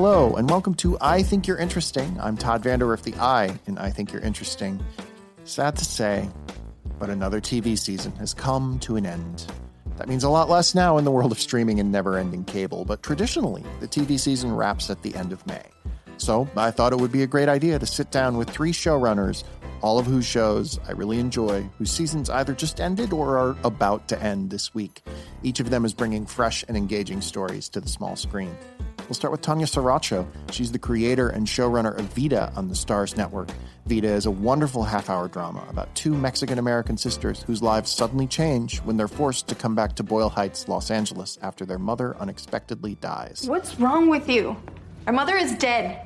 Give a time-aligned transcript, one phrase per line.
[0.00, 2.16] Hello, and welcome to I Think You're Interesting.
[2.20, 4.80] I'm Todd VanDerWerff, the I in I Think You're Interesting.
[5.42, 6.30] Sad to say,
[7.00, 9.50] but another TV season has come to an end.
[9.96, 12.84] That means a lot less now in the world of streaming and never ending cable,
[12.84, 15.64] but traditionally, the TV season wraps at the end of May.
[16.16, 19.42] So I thought it would be a great idea to sit down with three showrunners,
[19.82, 24.06] all of whose shows I really enjoy, whose seasons either just ended or are about
[24.08, 25.02] to end this week.
[25.42, 28.56] Each of them is bringing fresh and engaging stories to the small screen.
[29.08, 30.26] We'll start with Tanya Saracho.
[30.50, 33.48] She's the creator and showrunner of Vida on the Starz Network.
[33.86, 38.26] Vida is a wonderful half hour drama about two Mexican American sisters whose lives suddenly
[38.26, 42.18] change when they're forced to come back to Boyle Heights, Los Angeles after their mother
[42.18, 43.46] unexpectedly dies.
[43.48, 44.54] What's wrong with you?
[45.06, 46.02] Our mother is dead.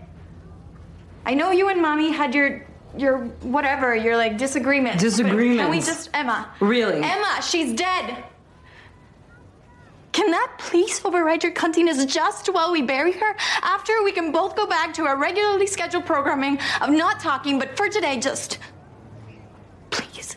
[1.27, 2.65] I know you and mommy had your
[2.97, 5.03] your whatever, your like disagreements.
[5.03, 5.63] but Disagreements.
[5.63, 6.49] Can we just Emma?
[6.61, 7.03] Really?
[7.03, 8.23] Emma, she's dead.
[10.13, 13.37] Can that please override your cuntiness just while we bury her?
[13.63, 17.77] After we can both go back to our regularly scheduled programming of not talking, but
[17.79, 18.59] for today, just
[19.91, 20.37] please.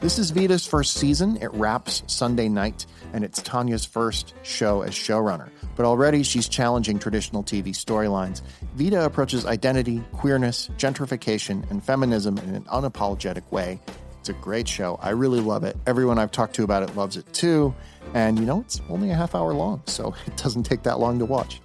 [0.00, 1.36] This is Vida's first season.
[1.40, 5.50] It wraps Sunday night, and it's Tanya's first show as showrunner.
[5.76, 8.42] But already she's challenging traditional TV storylines.
[8.74, 13.80] Vita approaches identity, queerness, gentrification, and feminism in an unapologetic way.
[14.26, 14.98] It's a great show.
[15.00, 15.76] I really love it.
[15.86, 17.72] Everyone I've talked to about it loves it too.
[18.12, 21.20] And you know, it's only a half hour long, so it doesn't take that long
[21.20, 21.60] to watch.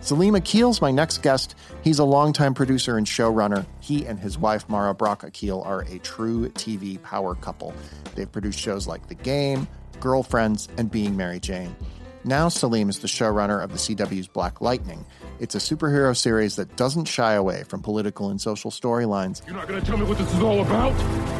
[0.00, 1.54] Salim Akil's my next guest.
[1.84, 3.64] He's a longtime producer and showrunner.
[3.78, 7.72] He and his wife, Mara Brock Akil, are a true TV power couple.
[8.16, 9.68] They've produced shows like The Game,
[10.00, 11.76] Girlfriends, and Being Mary Jane.
[12.24, 15.06] Now, Salim is the showrunner of the CW's Black Lightning.
[15.38, 19.46] It's a superhero series that doesn't shy away from political and social storylines.
[19.46, 21.33] You're not gonna tell me what this is all about?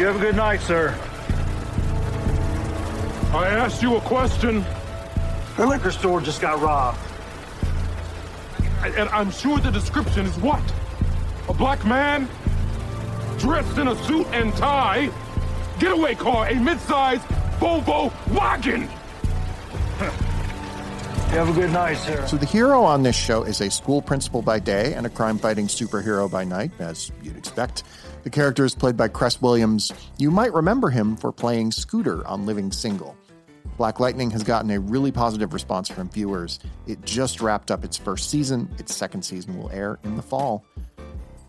[0.00, 0.98] You have a good night, sir.
[3.34, 4.64] I asked you a question,
[5.58, 6.98] The liquor store just got robbed.
[8.82, 10.62] and I'm sure the description is what?
[11.50, 12.30] A black man
[13.36, 15.10] dressed in a suit and tie,
[15.78, 17.26] getaway car, a mid-sized
[17.58, 18.88] Volvo wagon.
[21.30, 22.26] You have a good night, sir.
[22.26, 25.38] So, the hero on this show is a school principal by day and a crime
[25.38, 27.84] fighting superhero by night, as you'd expect.
[28.24, 29.92] The character is played by Cress Williams.
[30.18, 33.16] You might remember him for playing Scooter on Living Single.
[33.76, 36.58] Black Lightning has gotten a really positive response from viewers.
[36.88, 38.68] It just wrapped up its first season.
[38.78, 40.64] Its second season will air in the fall.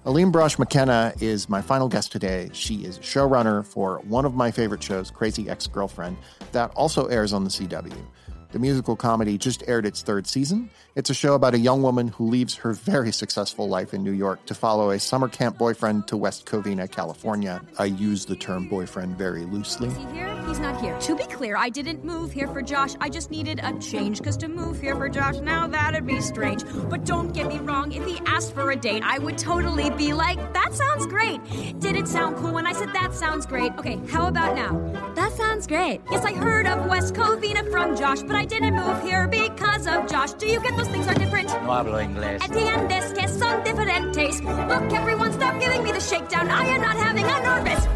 [0.05, 2.51] Aline Brosh McKenna is my final guest today.
[2.53, 6.17] She is showrunner for one of my favorite shows, Crazy Ex Girlfriend,
[6.51, 7.97] that also airs on the CW.
[8.51, 10.69] The musical comedy just aired its third season.
[10.95, 14.11] It's a show about a young woman who leaves her very successful life in New
[14.11, 17.61] York to follow a summer camp boyfriend to West Covina, California.
[17.79, 19.87] I use the term boyfriend very loosely.
[19.87, 20.43] Is he here?
[20.47, 20.99] He's not here.
[20.99, 22.91] To be clear, I didn't move here for Josh.
[22.99, 24.17] I just needed a change.
[24.17, 26.65] Because to move here for Josh, now that'd be strange.
[26.89, 30.11] But don't get me wrong, if he asked for a date, I would totally be
[30.11, 31.39] like, that sounds great.
[31.79, 33.71] Did it sound cool when I said that sounds great?
[33.77, 34.73] Okay, how about now?
[35.15, 36.01] That sounds great.
[36.11, 40.09] Yes, I heard of West Covina from Josh, but I didn't move here because of
[40.09, 40.33] Josh.
[40.33, 41.47] Do you get those things are different?
[41.47, 42.39] No hablo inglés.
[42.39, 44.41] Entiendes que son diferentes.
[44.41, 46.49] Look, everyone, stop giving me the shakedown.
[46.49, 47.87] I am not having a nervous.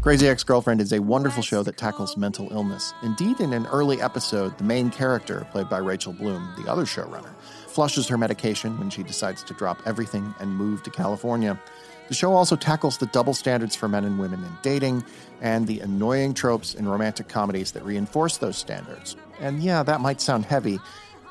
[0.00, 2.94] Crazy Ex Girlfriend is a wonderful show that tackles mental illness.
[3.02, 7.34] Indeed, in an early episode, the main character, played by Rachel Bloom, the other showrunner,
[7.66, 11.60] flushes her medication when she decides to drop everything and move to California.
[12.08, 15.04] The show also tackles the double standards for men and women in dating
[15.40, 19.14] and the annoying tropes in romantic comedies that reinforce those standards.
[19.40, 20.78] And yeah, that might sound heavy,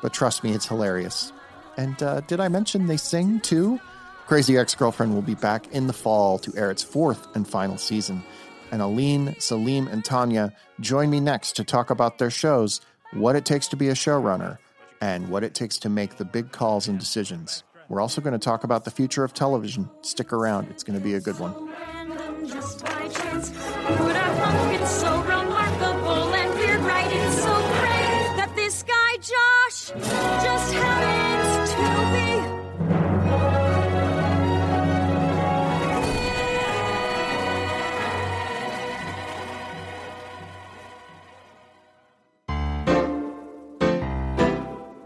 [0.02, 1.32] but trust me, it's hilarious.
[1.76, 3.80] And uh, did I mention they sing too?
[4.26, 7.78] Crazy Ex Girlfriend will be back in the fall to air its fourth and final
[7.78, 8.22] season.
[8.70, 12.80] And Aline, Salim, and Tanya join me next to talk about their shows,
[13.14, 14.58] what it takes to be a showrunner,
[15.00, 17.64] and what it takes to make the big calls and decisions.
[17.88, 19.88] We're also going to talk about the future of television.
[20.02, 21.68] Stick around, it's going to be a good one.
[21.68, 22.18] random,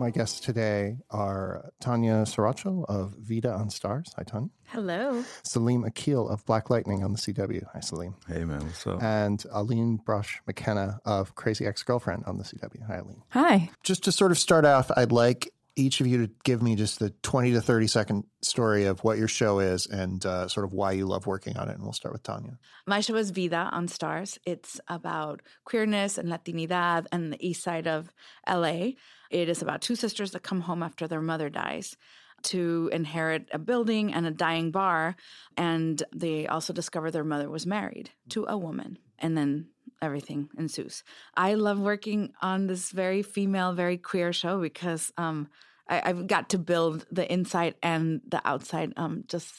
[0.03, 4.13] My guests today are Tanya Saracho of Vida on Starz.
[4.17, 4.49] Hi, Tanya.
[4.65, 5.23] Hello.
[5.45, 7.63] Salim Akil of Black Lightning on the CW.
[7.73, 8.17] Hi, Salim.
[8.27, 9.01] Hey man, what's up?
[9.01, 12.85] And Aline Brosh McKenna of Crazy Ex Girlfriend on the CW.
[12.89, 13.23] Hi, Aline.
[13.29, 13.71] Hi.
[13.85, 16.99] Just to sort of start off, I'd like each of you to give me just
[16.99, 20.73] the 20 to 30 second story of what your show is and uh, sort of
[20.73, 21.75] why you love working on it.
[21.75, 22.59] And we'll start with Tanya.
[22.87, 24.39] My show is Vida on Starz.
[24.45, 28.13] It's about queerness and Latinidad and the east side of
[28.49, 28.91] LA.
[29.33, 31.97] It is about two sisters that come home after their mother dies
[32.43, 35.17] to inherit a building and a dying bar.
[35.57, 38.99] And they also discover their mother was married to a woman.
[39.19, 39.69] And then
[40.01, 41.05] everything ensues.
[41.37, 45.49] I love working on this very female, very queer show because um,
[45.89, 49.53] I, have got to build the inside and the outside um, just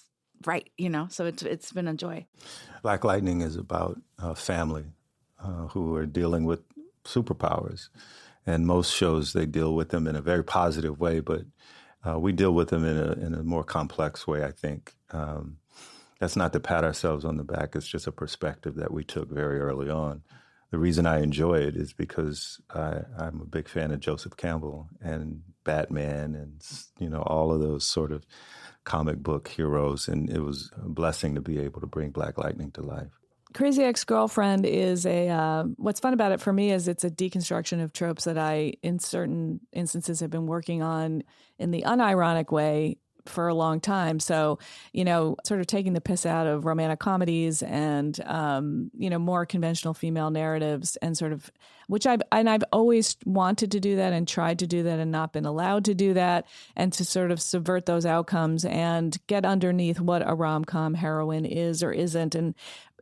[0.45, 1.07] right, you know.
[1.09, 2.25] So it's it's been a joy.
[2.81, 4.85] Black Lightning is about a family
[5.39, 6.61] uh, who are dealing with
[7.05, 7.89] superpowers,
[8.45, 11.41] and most shows they deal with them in a very positive way, but
[12.05, 14.43] uh, we deal with them in a in a more complex way.
[14.43, 14.93] I think.
[15.11, 15.57] Um,
[16.19, 17.75] that's not to pat ourselves on the back.
[17.75, 20.23] It's just a perspective that we took very early on.
[20.71, 24.87] The reason I enjoy it is because I, I'm a big fan of Joseph Campbell
[25.01, 26.61] and Batman and
[26.97, 28.25] you know all of those sort of
[28.85, 32.71] comic book heroes, and it was a blessing to be able to bring Black Lightning
[32.71, 33.19] to life.
[33.53, 35.29] Crazy Ex Girlfriend is a.
[35.29, 38.73] Uh, what's fun about it for me is it's a deconstruction of tropes that I,
[38.81, 41.23] in certain instances, have been working on
[41.59, 44.19] in the unironic way for a long time.
[44.19, 44.59] So,
[44.91, 49.19] you know, sort of taking the piss out of romantic comedies and, um, you know,
[49.19, 51.49] more conventional female narratives and sort of,
[51.87, 55.11] which I've, and I've always wanted to do that and tried to do that and
[55.11, 59.45] not been allowed to do that and to sort of subvert those outcomes and get
[59.45, 62.35] underneath what a rom com heroine is or isn't.
[62.35, 62.55] And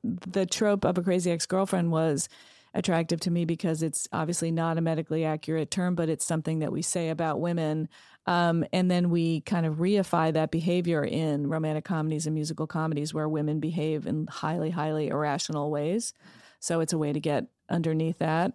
[0.03, 2.29] the trope of a crazy ex girlfriend was,
[2.73, 6.71] attractive to me because it's obviously not a medically accurate term, but it's something that
[6.71, 7.89] we say about women
[8.27, 13.13] um, and then we kind of reify that behavior in romantic comedies and musical comedies
[13.13, 16.13] where women behave in highly, highly irrational ways.
[16.59, 18.53] So it's a way to get underneath that.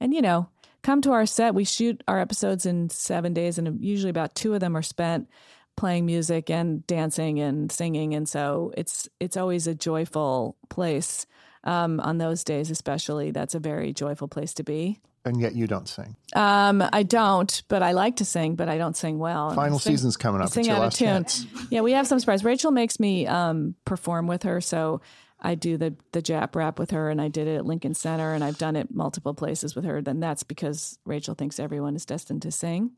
[0.00, 0.48] And, you know,
[0.82, 1.54] come to our set.
[1.54, 5.28] We shoot our episodes in seven days, and usually about two of them are spent
[5.76, 8.14] playing music and dancing and singing.
[8.14, 11.26] And so it's it's always a joyful place
[11.64, 13.30] um, on those days, especially.
[13.30, 15.00] That's a very joyful place to be.
[15.24, 16.14] And yet you don't sing.
[16.36, 19.50] Um, I don't, but I like to sing, but I don't sing well.
[19.50, 20.50] Final sing, season's coming up.
[20.50, 21.08] Sing out of tune.
[21.08, 21.46] Chance.
[21.68, 22.44] Yeah, we have some surprise.
[22.44, 25.00] Rachel makes me um, perform with her, so
[25.40, 28.34] I do the the Jap rap with her, and I did it at Lincoln Center,
[28.34, 30.00] and I've done it multiple places with her.
[30.00, 32.92] Then that's because Rachel thinks everyone is destined to sing.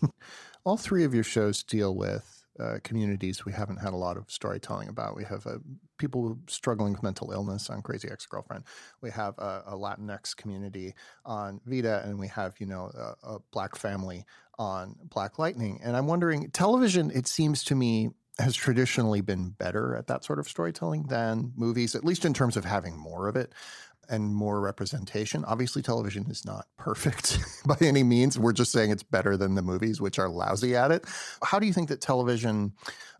[0.64, 4.30] All three of your shows deal with uh, communities we haven't had a lot of
[4.30, 5.16] storytelling about.
[5.16, 5.58] We have uh,
[5.98, 8.64] people struggling with mental illness on Crazy Ex Girlfriend.
[9.00, 10.94] We have a, a, Latinx community
[11.24, 14.24] on Vida, and we have you know a, a black family
[14.56, 15.80] on Black Lightning.
[15.82, 17.10] And I'm wondering, television.
[17.10, 21.94] It seems to me has traditionally been better at that sort of storytelling than movies,
[21.94, 23.52] at least in terms of having more of it
[24.08, 25.44] and more representation.
[25.44, 28.38] Obviously, television is not perfect by any means.
[28.38, 31.04] We're just saying it's better than the movies, which are lousy at it.
[31.42, 32.72] How do you think that television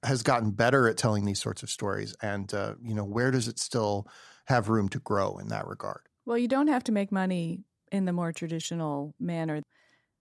[0.02, 2.14] has gotten better at telling these sorts of stories?
[2.22, 4.06] And, uh, you know, where does it still
[4.46, 6.02] have room to grow in that regard?
[6.26, 9.62] Well, you don't have to make money in the more traditional manner.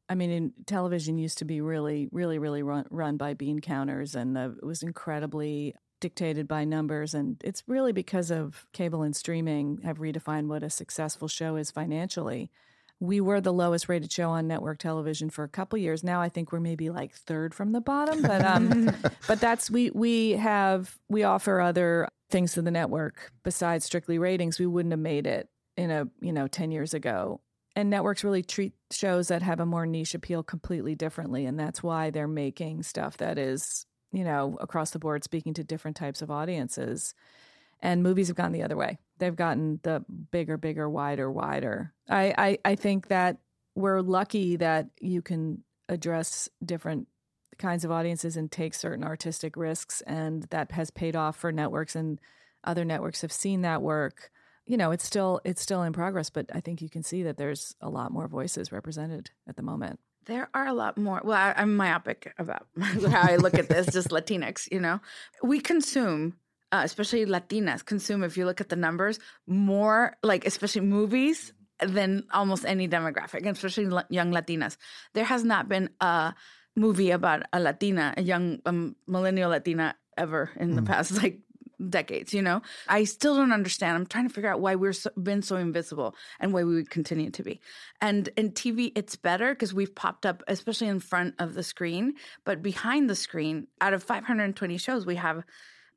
[0.10, 4.16] I mean, in, television used to be really, really, really run, run by bean counters,
[4.16, 7.14] and the, it was incredibly dictated by numbers.
[7.14, 11.72] And it's really because of cable and streaming have redefined what a successful show is
[11.72, 12.52] financially.
[13.00, 16.04] We were the lowest rated show on network television for a couple years.
[16.04, 18.92] Now I think we're maybe like third from the bottom, but um,
[19.30, 24.60] but that's we we have we offer other things to the network besides strictly ratings.
[24.60, 27.40] We wouldn't have made it in a you know ten years ago
[27.78, 31.82] and networks really treat shows that have a more niche appeal completely differently and that's
[31.82, 36.22] why they're making stuff that is you know, across the board speaking to different types
[36.22, 37.14] of audiences.
[37.82, 38.98] And movies have gone the other way.
[39.18, 41.92] They've gotten the bigger, bigger, wider, wider.
[42.10, 43.40] I, I, I think that
[43.76, 47.08] we're lucky that you can address different
[47.58, 50.02] kinds of audiences and take certain artistic risks.
[50.02, 52.22] And that has paid off for networks and
[52.64, 54.32] other networks have seen that work.
[54.66, 57.36] You know, it's still it's still in progress, but I think you can see that
[57.36, 60.00] there's a lot more voices represented at the moment.
[60.26, 61.22] There are a lot more.
[61.24, 65.02] Well, I, am myopic about how I look at this, just Latinx, you know.
[65.42, 66.38] We consume,
[66.72, 72.24] uh, especially Latinas, consume, if you look at the numbers, more like, especially movies than
[72.32, 74.78] almost any demographic, especially young Latinas.
[75.14, 76.34] There has not been a
[76.76, 80.76] movie about a Latina, a young um, millennial Latina ever in mm.
[80.76, 81.40] the past like
[81.90, 82.62] decades, you know?
[82.88, 83.96] I still don't understand.
[83.96, 86.90] I'm trying to figure out why we've so, been so invisible and why we would
[86.90, 87.62] continue to be.
[88.02, 92.14] And in TV, it's better because we've popped up, especially in front of the screen,
[92.46, 95.44] but behind the screen, out of 520 shows, we have,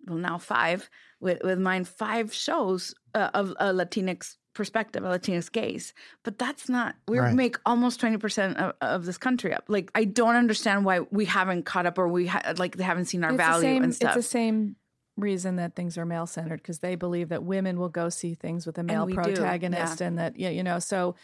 [0.06, 0.88] well, now five,
[1.20, 5.92] with, with mine, five shows uh, of uh, Latinx perspective, a Latinx gaze.
[6.24, 7.34] But that's not, we Right.
[7.34, 9.64] make almost 20% of, of this country up.
[9.68, 13.04] Like, I don't understand why we haven't caught up or we, ha- like, they haven't
[13.04, 14.16] seen our it's value same, and stuff.
[14.16, 14.76] It's the same
[15.16, 18.66] reason that things are male centered because they believe that women will go see things
[18.66, 20.06] with a male do, protagonist, yeah.
[20.06, 21.14] and that yeah, you know, so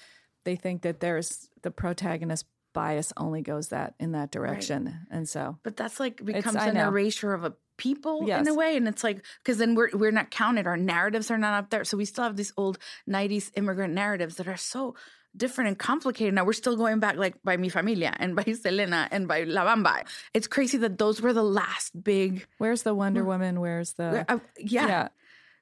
[0.45, 5.59] they think that there's the protagonist bias only goes that in that direction, and so
[5.63, 9.25] But that's like becomes an erasure of a people in a way, and it's like
[9.43, 10.67] because then we're we're not counted.
[10.67, 14.37] Our narratives are not up there, so we still have these old '90s immigrant narratives
[14.37, 14.95] that are so
[15.37, 16.35] different and complicated.
[16.35, 19.65] Now we're still going back like by Mi Familia and by Selena and by La
[19.65, 20.05] Bamba.
[20.35, 22.47] It's crazy that those were the last big.
[22.59, 23.61] where's the Wonder Woman?
[23.61, 24.87] Where's the uh, yeah.
[24.87, 25.09] yeah.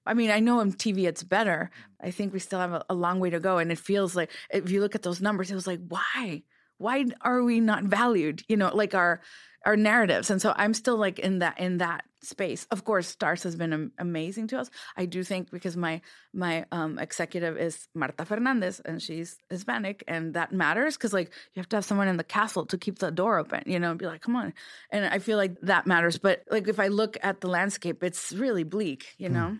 [0.06, 1.70] I mean, I know on TV it's better.
[2.00, 4.30] I think we still have a, a long way to go, and it feels like
[4.50, 6.42] if you look at those numbers, it was like, why,
[6.78, 8.42] why are we not valued?
[8.48, 9.20] You know, like our
[9.64, 10.30] our narratives.
[10.30, 12.66] And so I'm still like in that in that space.
[12.70, 14.70] Of course, Starz has been am- amazing to us.
[14.96, 16.00] I do think because my
[16.32, 21.60] my um, executive is Marta Fernandez, and she's Hispanic, and that matters because like you
[21.60, 23.98] have to have someone in the castle to keep the door open, you know, and
[23.98, 24.52] be like, come on.
[24.90, 26.18] And I feel like that matters.
[26.18, 29.58] But like if I look at the landscape, it's really bleak, you know.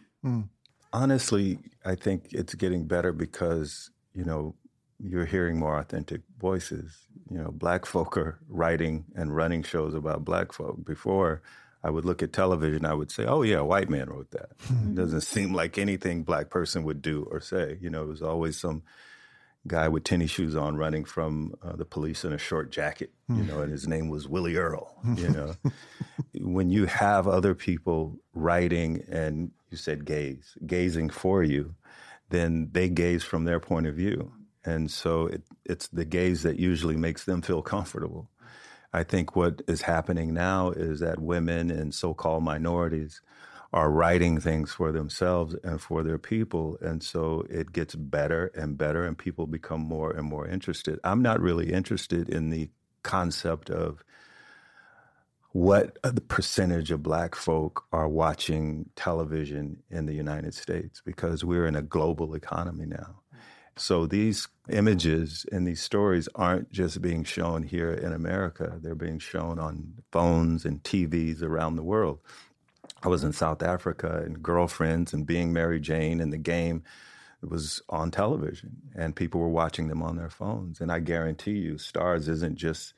[0.92, 4.54] Honestly, I think it's getting better because, you know,
[5.02, 7.06] you're hearing more authentic voices.
[7.30, 10.84] You know, black folk are writing and running shows about black folk.
[10.84, 11.42] Before,
[11.82, 14.50] I would look at television, I would say, oh, yeah, a white man wrote that.
[14.60, 14.94] It hmm.
[14.94, 17.78] doesn't seem like anything black person would do or say.
[17.80, 18.82] You know, it was always some
[19.66, 23.38] guy with tennis shoes on running from uh, the police in a short jacket, hmm.
[23.38, 25.14] you know, and his name was Willie Earl, hmm.
[25.16, 25.54] you know.
[26.40, 31.74] when you have other people writing and you said gaze, gazing for you,
[32.28, 34.32] then they gaze from their point of view.
[34.64, 38.28] And so it, it's the gaze that usually makes them feel comfortable.
[38.92, 43.20] I think what is happening now is that women and so called minorities
[43.72, 46.76] are writing things for themselves and for their people.
[46.80, 50.98] And so it gets better and better, and people become more and more interested.
[51.04, 52.70] I'm not really interested in the
[53.04, 54.02] concept of
[55.52, 61.66] what the percentage of black folk are watching television in the United States because we're
[61.66, 63.19] in a global economy now.
[63.80, 69.18] So these images and these stories aren't just being shown here in America, they're being
[69.18, 72.18] shown on phones and TVs around the world.
[73.02, 76.82] I was in South Africa and girlfriends and being Mary Jane and the game
[77.40, 80.82] was on television and people were watching them on their phones.
[80.82, 82.92] And I guarantee you, Starz isn't just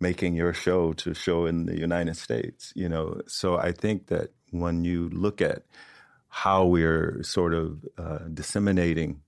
[0.00, 3.20] making your show to show in the United States, you know.
[3.28, 5.62] So I think that when you look at
[6.28, 9.20] how we're sort of uh, disseminating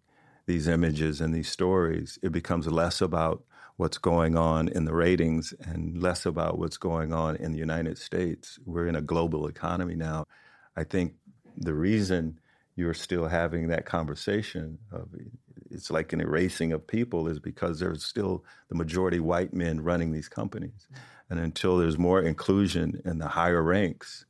[0.46, 3.42] these images and these stories, it becomes less about
[3.76, 7.98] what's going on in the ratings and less about what's going on in the United
[7.98, 8.58] States.
[8.64, 10.26] We're in a global economy now.
[10.76, 11.14] I think
[11.56, 12.38] the reason
[12.74, 15.08] you're still having that conversation of
[15.70, 20.12] it's like an erasing of people is because there's still the majority white men running
[20.12, 20.86] these companies.
[21.28, 24.24] And until there's more inclusion in the higher ranks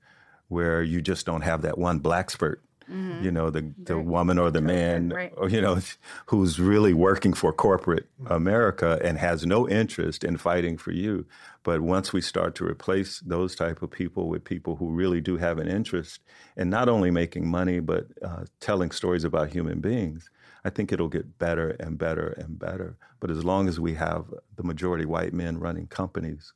[0.48, 4.50] where you just don't have that one black spurt you know the the woman or
[4.50, 5.32] the man right.
[5.36, 5.78] or you know
[6.26, 11.26] who's really working for corporate America and has no interest in fighting for you
[11.64, 15.36] but once we start to replace those type of people with people who really do
[15.36, 16.20] have an interest
[16.56, 20.30] in not only making money but uh, telling stories about human beings
[20.64, 24.26] I think it'll get better and better and better but as long as we have
[24.54, 26.52] the majority white men running companies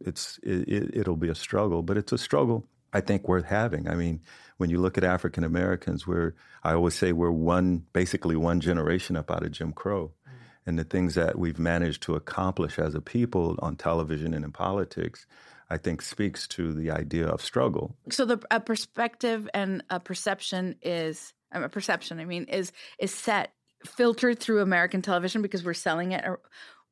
[0.00, 3.88] it's it, it, it'll be a struggle but it's a struggle I think worth having.
[3.88, 4.20] I mean,
[4.60, 9.16] when you look at African Americans, we're I always say we're one basically one generation
[9.16, 10.12] up out of Jim Crow.
[10.66, 14.52] And the things that we've managed to accomplish as a people on television and in
[14.52, 15.26] politics,
[15.70, 17.96] I think speaks to the idea of struggle.
[18.10, 22.20] So the a perspective and a perception is um, a perception.
[22.20, 23.54] I mean, is is set
[23.86, 26.22] filtered through American television because we're selling it.
[26.26, 26.40] Or,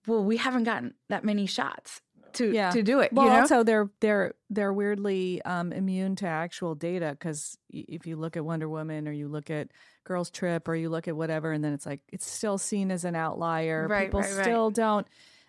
[0.06, 2.00] well, we haven't gotten that many shots
[2.34, 2.70] to yeah.
[2.70, 3.12] to do it.
[3.12, 3.40] Well, you know?
[3.40, 8.44] also they're they're they're weirdly um, immune to actual data because if you look at
[8.44, 9.68] Wonder Woman or you look at
[10.04, 13.04] Girls Trip or you look at whatever, and then it's like it's still seen as
[13.04, 13.86] an outlier.
[13.88, 14.44] Right, People right, right.
[14.44, 15.06] still don't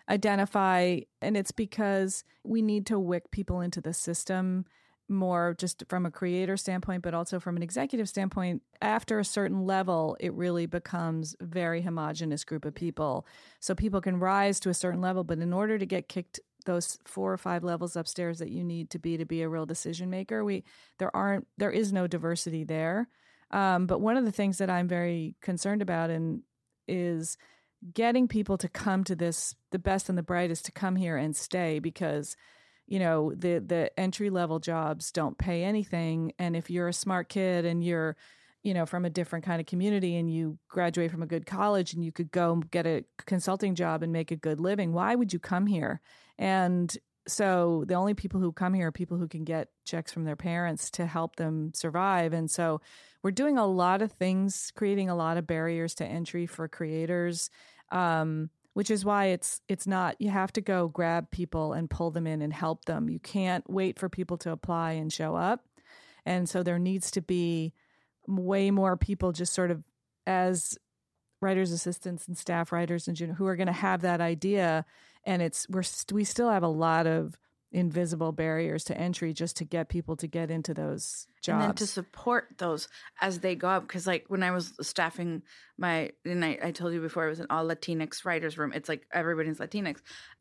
[0.08, 4.64] identify, and it's because we need to wick people into the system
[5.10, 9.66] more just from a creator standpoint but also from an executive standpoint after a certain
[9.66, 13.26] level it really becomes a very homogenous group of people
[13.58, 16.98] so people can rise to a certain level but in order to get kicked those
[17.04, 20.10] four or five levels upstairs that you need to be to be a real decision
[20.10, 20.64] maker we
[20.98, 23.08] there aren't there is no diversity there
[23.50, 26.42] um, but one of the things that i'm very concerned about and
[26.88, 27.36] is
[27.94, 31.36] getting people to come to this the best and the brightest to come here and
[31.36, 32.36] stay because
[32.86, 37.28] you know the the entry level jobs don't pay anything and if you're a smart
[37.28, 38.16] kid and you're
[38.62, 41.94] you know, from a different kind of community and you graduate from a good college
[41.94, 45.32] and you could go get a consulting job and make a good living, why would
[45.32, 46.00] you come here?
[46.40, 46.96] And
[47.28, 50.36] so the only people who come here are people who can get checks from their
[50.36, 52.32] parents to help them survive.
[52.32, 52.80] And so
[53.22, 57.50] we're doing a lot of things, creating a lot of barriers to entry for creators.
[57.92, 62.12] Um, which is why it's it's not you have to go grab people and pull
[62.12, 63.10] them in and help them.
[63.10, 65.66] You can't wait for people to apply and show up.
[66.24, 67.74] And so there needs to be
[68.28, 69.82] way more people just sort of
[70.24, 70.78] as
[71.40, 74.84] writers assistants and staff writers and who are going to have that idea
[75.24, 77.38] and it's we're we still have a lot of
[77.72, 81.74] invisible barriers to entry just to get people to get into those jobs and then
[81.76, 82.88] to support those
[83.20, 85.40] as they go up because like when i was staffing
[85.80, 88.72] my and I, I told you before it was an all latinx writers room.
[88.74, 89.96] It's like everybody's latinx.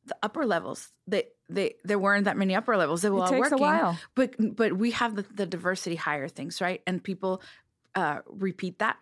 [0.06, 3.02] The upper levels they they there weren't that many upper levels.
[3.02, 4.00] They were it all takes working a while.
[4.16, 6.82] but but we have the, the diversity hire things right?
[6.86, 7.42] And people
[7.96, 8.98] uh, repeat that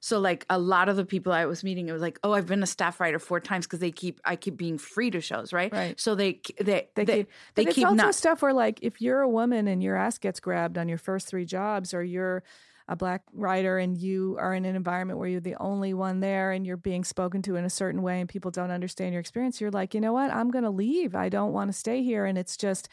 [0.00, 2.46] so like a lot of the people I was meeting, it was like, oh, I've
[2.46, 5.52] been a staff writer four times because they keep I keep being free to shows,
[5.52, 5.70] right?
[5.72, 6.00] Right.
[6.00, 8.78] So they they they, they, keep, they but keep it's also not stuff where like
[8.82, 12.02] if you're a woman and your ass gets grabbed on your first three jobs, or
[12.02, 12.42] you're
[12.88, 16.50] a black writer and you are in an environment where you're the only one there
[16.50, 19.60] and you're being spoken to in a certain way and people don't understand your experience,
[19.60, 20.32] you're like, you know what?
[20.32, 21.14] I'm going to leave.
[21.14, 22.24] I don't want to stay here.
[22.24, 22.88] And it's just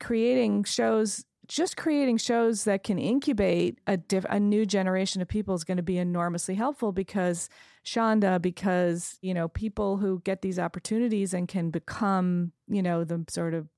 [0.00, 5.54] creating shows just creating shows that can incubate a, diff- a new generation of people
[5.54, 7.48] is going to be enormously helpful because
[7.84, 13.24] Shonda, because you know people who get these opportunities and can become you know the
[13.28, 13.68] sort of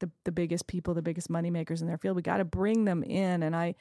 [0.00, 2.16] the the biggest people, the biggest money makers in their field.
[2.16, 3.74] We got to bring them in, and I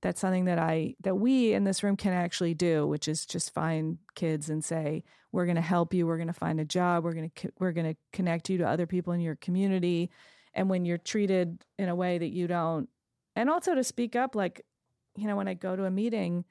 [0.00, 3.54] that's something that I that we in this room can actually do, which is just
[3.54, 7.04] find kids and say we're going to help you, we're going to find a job,
[7.04, 10.10] we're going to we're going to connect you to other people in your community
[10.54, 12.88] and when you're treated in a way that you don't
[13.36, 14.64] and also to speak up like
[15.16, 16.44] you know when i go to a meeting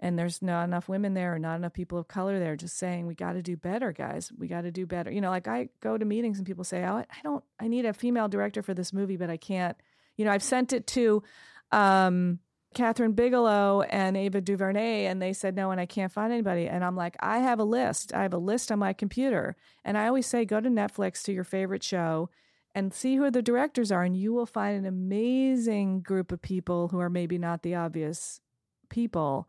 [0.00, 3.06] and there's not enough women there or not enough people of color there just saying
[3.06, 5.68] we got to do better guys we got to do better you know like i
[5.80, 8.74] go to meetings and people say oh i don't i need a female director for
[8.74, 9.76] this movie but i can't
[10.16, 11.22] you know i've sent it to
[11.72, 12.38] um
[12.74, 16.66] Kathryn Bigelow and Ava DuVernay, and they said no, and I can't find anybody.
[16.66, 18.12] And I'm like, I have a list.
[18.12, 21.32] I have a list on my computer, and I always say, go to Netflix to
[21.32, 22.28] your favorite show,
[22.74, 26.88] and see who the directors are and you will find an amazing group of people
[26.88, 28.40] who are maybe not the obvious
[28.88, 29.48] people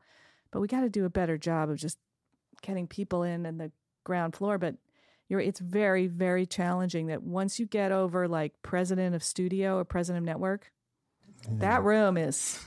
[0.52, 1.98] but we got to do a better job of just
[2.62, 3.72] getting people in and the
[4.04, 4.76] ground floor but
[5.28, 9.84] you're it's very very challenging that once you get over like president of studio or
[9.84, 10.72] president of network
[11.44, 11.58] yeah.
[11.60, 12.60] that room is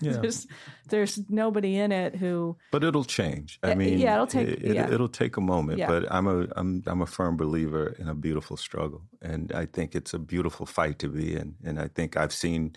[0.00, 0.12] yeah.
[0.20, 0.46] there's
[0.88, 4.74] there's nobody in it who but it'll change i eh, mean yeah it'll take it,
[4.74, 4.90] yeah.
[4.90, 5.86] it'll take a moment yeah.
[5.86, 9.94] but i'm a I'm I'm a firm believer in a beautiful struggle and i think
[9.94, 12.76] it's a beautiful fight to be in and i think i've seen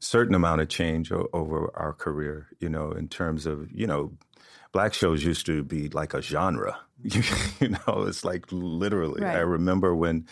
[0.00, 4.12] certain amount of change o- over our career you know in terms of you know
[4.72, 9.36] black shows used to be like a genre you know it's like literally right.
[9.36, 10.26] i remember when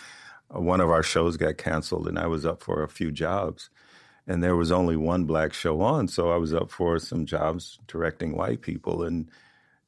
[0.48, 3.70] one of our shows got canceled and i was up for a few jobs
[4.26, 7.78] and there was only one black show on, so I was up for some jobs
[7.86, 9.30] directing white people, and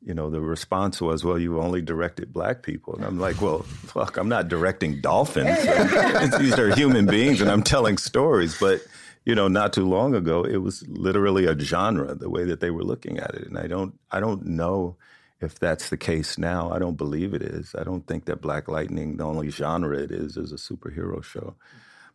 [0.01, 3.63] you know the response was, "Well, you only directed black people," and I'm like, "Well,
[3.63, 5.59] fuck, I'm not directing dolphins.
[6.39, 8.81] These are human beings, and I'm telling stories." But
[9.25, 12.71] you know, not too long ago, it was literally a genre the way that they
[12.71, 14.97] were looking at it, and I don't, I don't know
[15.41, 16.71] if that's the case now.
[16.71, 17.75] I don't believe it is.
[17.79, 21.55] I don't think that Black Lightning, the only genre it is, is a superhero show.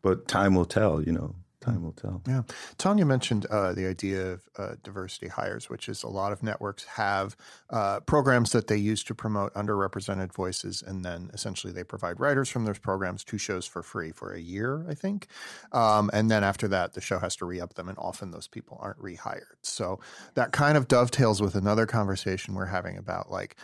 [0.02, 2.22] But time will tell, you know time will tell.
[2.28, 2.44] Yeah.
[2.78, 6.84] Tanya mentioned uh, the idea of uh, diversity hires, which is a lot of networks
[6.86, 7.36] have
[7.70, 12.50] uh, programs that they use to promote underrepresented voices, and then essentially they provide writers
[12.50, 15.28] from those programs to shows for free for a year, I think.
[15.72, 18.48] Um, and then after that, the show has to re up them, and often those
[18.48, 19.58] people aren't rehired.
[19.62, 20.00] So
[20.36, 23.56] that kind of dovetails with another conversation we're having about like,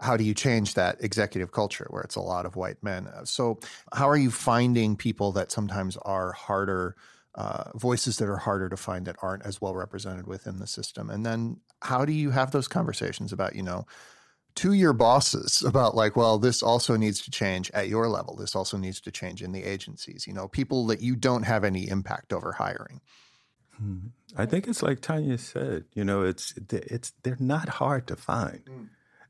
[0.00, 3.08] how do you change that executive culture where it's a lot of white men?
[3.24, 3.58] So,
[3.94, 6.96] how are you finding people that sometimes are harder
[7.36, 11.10] uh, voices that are harder to find that aren't as well represented within the system.
[11.10, 13.86] And then how do you have those conversations about, you know,
[14.56, 18.36] to your bosses about like, well, this also needs to change at your level.
[18.36, 21.62] This also needs to change in the agencies, you know, people that you don't have
[21.62, 23.00] any impact over hiring.
[23.76, 23.98] Hmm.
[24.34, 28.64] I think it's like Tanya said, you know, it's it's they're not hard to find.
[28.64, 28.88] Mm.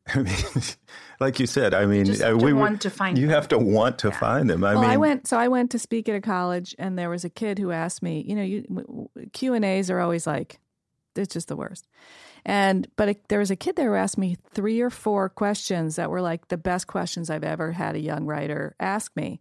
[0.14, 0.36] I mean,
[1.18, 3.18] like you said, I mean, uh, we want to find.
[3.18, 3.34] You them.
[3.34, 4.18] have to want to yeah.
[4.18, 4.62] find them.
[4.62, 5.26] I well, mean, I went.
[5.26, 8.02] So I went to speak at a college, and there was a kid who asked
[8.02, 8.24] me.
[8.26, 10.60] You know, you Q and A's are always like,
[11.16, 11.88] it's just the worst.
[12.44, 15.96] And but a, there was a kid there who asked me three or four questions
[15.96, 19.40] that were like the best questions I've ever had a young writer ask me.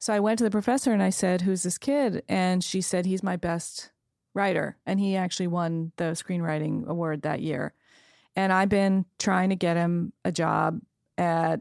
[0.00, 3.06] So I went to the professor and I said, "Who's this kid?" And she said,
[3.06, 3.92] "He's my best
[4.34, 7.74] writer, and he actually won the screenwriting award that year.
[8.36, 10.80] And I've been trying to get him a job
[11.18, 11.60] at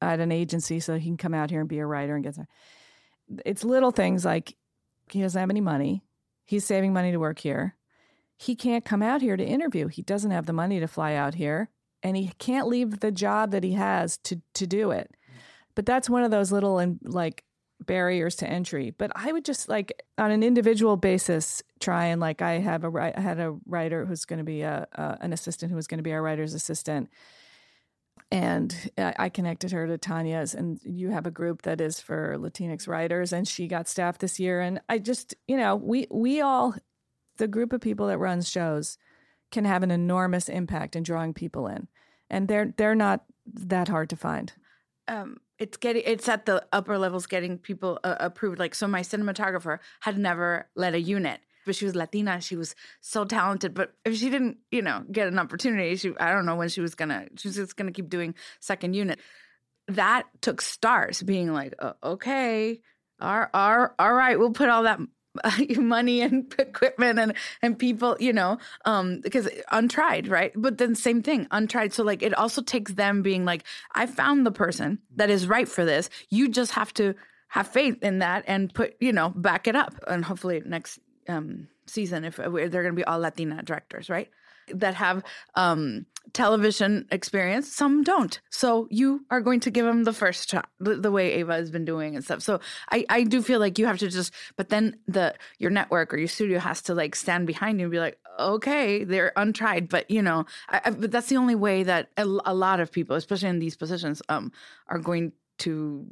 [0.00, 2.34] at an agency so he can come out here and be a writer and get
[2.34, 2.46] some.
[3.44, 4.56] It's little things like
[5.10, 6.02] he doesn't have any money.
[6.44, 7.76] He's saving money to work here.
[8.36, 9.88] He can't come out here to interview.
[9.88, 11.70] He doesn't have the money to fly out here,
[12.02, 15.10] and he can't leave the job that he has to to do it.
[15.10, 15.40] Mm.
[15.74, 17.44] But that's one of those little and like
[17.84, 18.90] barriers to entry.
[18.96, 23.12] But I would just like on an individual basis try and like I have a
[23.16, 25.98] I had a writer who's going to be a, a an assistant who was going
[25.98, 27.08] to be our writer's assistant
[28.30, 32.86] and I connected her to Tanya's, and you have a group that is for Latinx
[32.86, 34.60] writers, and she got staff this year.
[34.60, 36.74] And I just, you know, we we all,
[37.38, 38.98] the group of people that runs shows,
[39.50, 41.88] can have an enormous impact in drawing people in,
[42.28, 44.52] and they're they're not that hard to find.
[45.06, 48.58] Um, it's getting it's at the upper levels getting people uh, approved.
[48.58, 52.40] Like so, my cinematographer had never led a unit but she was Latina.
[52.40, 53.74] She was so talented.
[53.74, 56.80] But if she didn't, you know, get an opportunity, she I don't know when she
[56.80, 57.26] was gonna.
[57.36, 59.20] She was just gonna keep doing second unit.
[59.86, 62.80] That took Starz being like, oh, okay,
[63.20, 64.98] all, all, all right, we'll put all that
[65.78, 70.52] money and equipment and and people you know um because untried right?
[70.54, 71.92] But then same thing untried.
[71.92, 75.68] So like it also takes them being like i found the person that is right
[75.68, 76.10] for this.
[76.30, 77.14] You just have to
[77.48, 79.94] have faith in that and put you know back it up.
[80.06, 80.98] And hopefully next
[81.28, 84.28] um, season if they're going to be all Latina directors, right?
[84.74, 85.22] That have
[85.54, 87.72] um, television experience.
[87.72, 88.40] Some don't.
[88.50, 91.70] So you are going to give them the first shot, the, the, way Ava has
[91.70, 92.42] been doing and stuff.
[92.42, 96.12] So I, I do feel like you have to just, but then the your network
[96.12, 99.88] or your studio has to like stand behind you and be like, okay, they're untried,
[99.88, 102.92] but you know, I, I, but that's the only way that a, a lot of
[102.92, 104.52] people, especially in these positions, um,
[104.88, 106.06] are going to,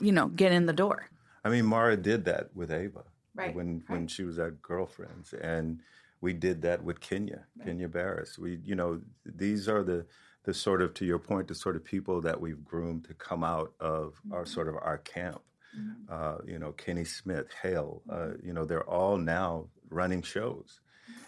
[0.00, 1.08] you know, get in the door.
[1.44, 3.04] I mean, Mara did that with Ava
[3.34, 3.54] right.
[3.54, 3.90] when right.
[3.90, 5.80] when she was at Girlfriends, and
[6.20, 7.66] we did that with Kenya, right.
[7.66, 8.38] Kenya Barris.
[8.38, 10.06] We, you know, these are the
[10.44, 13.44] the sort of to your point, the sort of people that we've groomed to come
[13.44, 14.32] out of mm-hmm.
[14.32, 15.42] our sort of our camp.
[15.78, 16.12] Mm-hmm.
[16.12, 18.46] Uh, you know, Kenny Smith, Hale, uh, mm-hmm.
[18.46, 20.80] you know, they're all now running shows.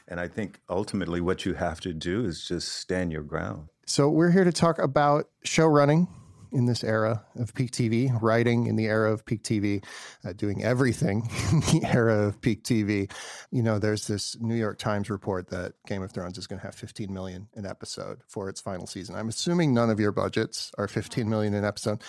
[0.08, 3.68] And I think ultimately what you have to do is just stand your ground.
[3.86, 6.08] So we're here to talk about show running
[6.52, 9.84] in this era of peak TV, writing in the era of peak TV,
[10.24, 13.10] uh, doing everything in the era of peak TV.
[13.50, 16.66] You know, there's this New York Times report that Game of Thrones is going to
[16.66, 19.14] have 15 million an episode for its final season.
[19.14, 22.02] I'm assuming none of your budgets are 15 million an episode.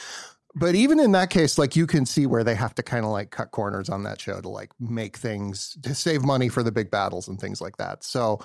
[0.56, 3.12] But even in that case, like you can see where they have to kind of
[3.12, 6.72] like cut corners on that show to like make things to save money for the
[6.72, 8.04] big battles and things like that.
[8.04, 8.40] So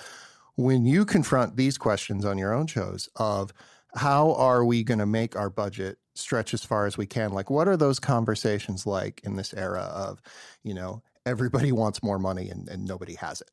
[0.56, 3.52] when you confront these questions on your own shows of
[3.94, 7.32] how are we going to make our budget stretch as far as we can?
[7.32, 10.20] Like, what are those conversations like in this era of,
[10.62, 13.50] you know, everybody wants more money and, and nobody has it?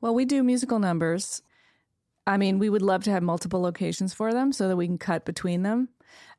[0.00, 1.42] Well, we do musical numbers.
[2.26, 4.98] I mean, we would love to have multiple locations for them so that we can
[4.98, 5.88] cut between them.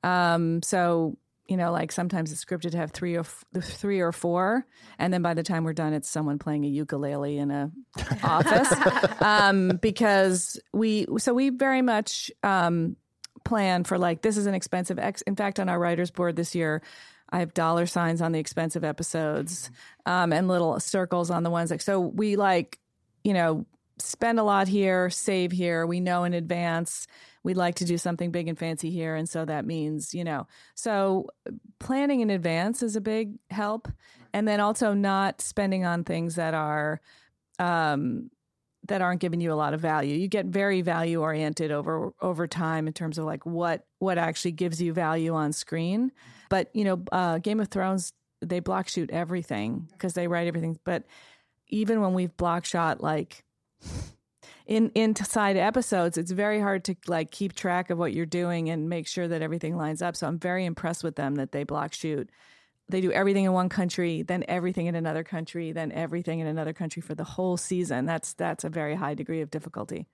[0.04, 4.12] Um, so, you know, like sometimes it's scripted to have three or f- three or
[4.12, 4.66] four,
[5.00, 7.72] and then by the time we're done, it's someone playing a ukulele in a
[8.24, 8.74] office.
[9.22, 12.98] um, because we, so we very much um,
[13.48, 16.54] plan for like this is an expensive ex- in fact on our writers board this
[16.54, 16.82] year
[17.30, 19.72] I have dollar signs on the expensive episodes
[20.06, 22.78] um, and little circles on the ones like so we like
[23.24, 23.66] you know
[24.00, 27.08] spend a lot here save here we know in advance
[27.44, 30.46] we'd like to do something big and fancy here and so that means you know
[30.76, 31.28] so
[31.80, 33.88] planning in advance is a big help
[34.34, 37.00] and then also not spending on things that are
[37.60, 38.30] um,
[38.88, 40.16] that aren't giving you a lot of value.
[40.16, 44.52] You get very value oriented over over time in terms of like what what actually
[44.54, 46.12] gives you value on screen.
[46.50, 50.80] But you know, uh, Game of Thrones they block shoot everything because they write everything.
[50.84, 51.04] But
[51.68, 53.44] even when we've block shot like
[54.66, 58.90] in inside episodes, it's very hard to like keep track of what you're doing and
[58.90, 60.16] make sure that everything lines up.
[60.16, 62.30] So I'm very impressed with them that they block shoot
[62.90, 66.74] they do everything in one country, then everything in another country, then everything in another
[66.74, 68.06] country for the whole season.
[68.06, 70.08] That's that's a very high degree of difficulty.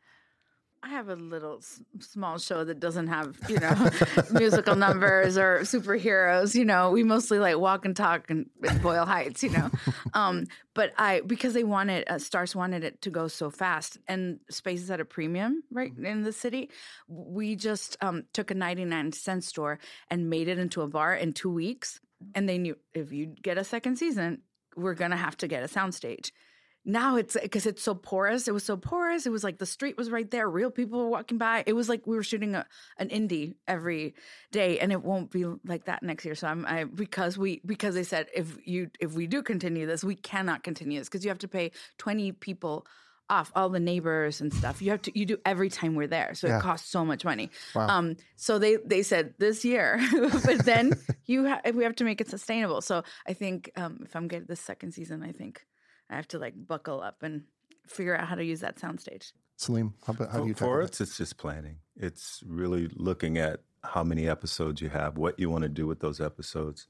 [0.86, 3.90] I have a little s- small show that doesn't have, you know,
[4.32, 6.56] musical numbers or superheroes.
[6.56, 8.50] You know, we mostly like walk and talk and,
[8.82, 9.44] Boyle Heights.
[9.44, 9.72] You know,
[10.14, 14.42] um, but I because they wanted uh, Starz wanted it to go so fast and
[14.50, 16.70] space is at a premium right in the city.
[17.08, 21.16] We just um, took a ninety nine cent store and made it into a bar
[21.16, 22.02] in two weeks
[22.36, 24.42] and they knew if you get a second season,
[24.76, 26.32] we're gonna have to get a soundstage.
[26.86, 28.48] now it's because it's so porous.
[28.48, 29.26] It was so porous.
[29.26, 30.50] It was like the street was right there.
[30.50, 31.64] Real people were walking by.
[31.66, 32.66] It was like we were shooting a,
[32.98, 34.16] an indie every
[34.52, 36.36] day, and it won't be like that next year.
[36.36, 40.04] So I'm I because we because they said if you if we do continue this,
[40.04, 42.86] we cannot continue this because you have to pay twenty people
[43.34, 44.82] off all the neighbors and stuff.
[44.82, 46.58] You have to you do every time we're there, so Yeah.
[46.60, 47.50] it costs so much money.
[47.76, 47.88] Wow.
[47.88, 50.00] Um, so they they said this year,
[50.46, 50.94] but then
[51.26, 52.82] you ha- we have to make it sustainable.
[52.82, 55.66] So I think um, if I'm getting this second season, I think
[56.10, 57.44] I have to like buckle up and
[57.88, 59.32] figure out how to use that soundstage.
[59.58, 61.78] Salim, how, about, how do you for tackle us, it's just planning.
[61.96, 66.00] It's really looking at how many episodes you have, what you want to do with
[66.00, 66.88] those episodes.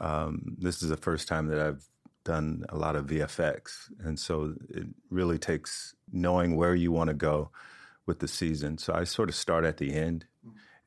[0.00, 1.84] Um, this is the first time that I've
[2.24, 7.14] done a lot of VFX, and so it really takes knowing where you want to
[7.14, 7.50] go
[8.06, 8.78] with the season.
[8.78, 10.26] So I sort of start at the end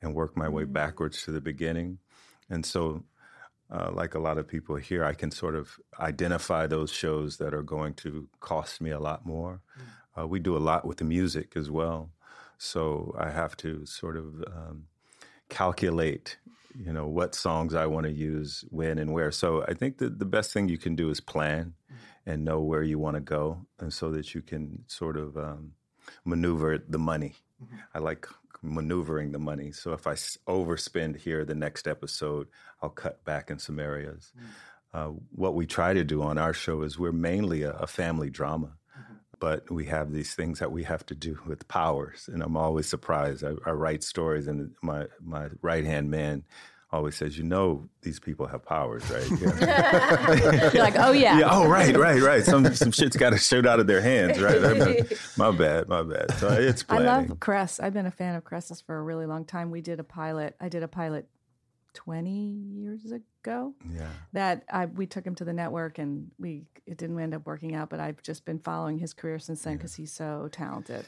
[0.02, 1.98] and work my way backwards to the beginning,
[2.48, 3.04] and so.
[3.68, 7.52] Uh, like a lot of people here, I can sort of identify those shows that
[7.52, 9.60] are going to cost me a lot more.
[10.16, 12.12] Uh, we do a lot with the music as well,
[12.58, 14.84] so I have to sort of um,
[15.48, 16.38] calculate,
[16.78, 19.30] you know, what songs I want to use when and where.
[19.30, 21.74] So I think that the best thing you can do is plan
[22.24, 25.72] and know where you want to go, and so that you can sort of um,
[26.24, 27.36] maneuver the money.
[27.94, 28.26] I like
[28.62, 29.72] maneuvering the money.
[29.72, 30.14] So if I
[30.48, 32.48] overspend here, the next episode,
[32.82, 34.32] I'll cut back in some areas.
[34.92, 38.30] Uh, what we try to do on our show is we're mainly a, a family
[38.30, 38.72] drama,
[39.38, 42.88] but we have these things that we have to do with powers, and I'm always
[42.88, 43.44] surprised.
[43.44, 46.44] I, I write stories, and my my right hand man
[46.90, 49.28] always says, "You know, these people have powers, right?"
[49.60, 50.70] Yeah.
[50.72, 51.38] You're like, oh yeah.
[51.38, 52.44] Yeah, oh, right, right, right.
[52.44, 54.60] Some some shit's got to shoot out of their hands, right?
[55.36, 56.32] my bad, my bad.
[56.38, 57.02] So it's great.
[57.02, 57.80] I love Cress.
[57.80, 59.70] I've been a fan of Cress's for a really long time.
[59.70, 60.56] We did a pilot.
[60.60, 61.28] I did a pilot
[61.94, 63.24] 20 years ago
[63.94, 64.08] yeah.
[64.32, 67.74] that I we took him to the network and we it didn't end up working
[67.74, 71.04] out, but I've just been following his career since then because he's so talented.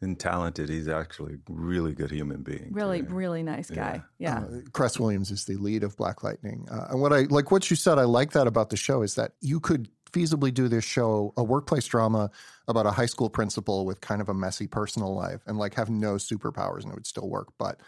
[0.00, 0.68] And talented.
[0.68, 2.68] He's actually a really good human being.
[2.72, 3.14] Really, too.
[3.14, 4.02] really nice guy.
[4.18, 4.38] Yeah.
[4.38, 6.66] Uh, Cress Williams is the lead of Black Lightning.
[6.70, 9.14] Uh, and what I like, what you said, I like that about the show is
[9.14, 12.30] that you could feasibly do this show, a workplace drama
[12.68, 15.88] about a high school principal with kind of a messy personal life and like have
[15.88, 17.48] no superpowers and it would still work.
[17.56, 17.80] But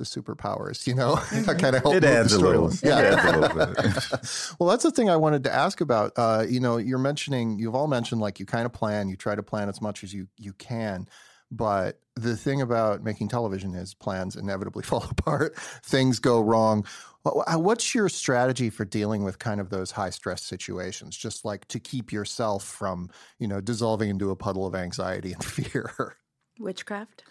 [0.00, 2.68] the superpowers, you know, that kind of help It adds a little.
[2.68, 2.84] storylines.
[2.84, 4.54] It adds a little bit.
[4.58, 6.12] well, that's the thing I wanted to ask about.
[6.16, 9.34] Uh, you know, you're mentioning, you've all mentioned like you kind of plan, you try
[9.34, 11.06] to plan as much as you you can.
[11.52, 15.56] But the thing about making television is plans inevitably fall apart.
[15.84, 16.86] Things go wrong.
[17.24, 21.16] Wha- wha- What's your strategy for dealing with kind of those high stress situations?
[21.16, 25.44] Just like to keep yourself from, you know, dissolving into a puddle of anxiety and
[25.44, 26.14] fear.
[26.58, 27.24] Witchcraft.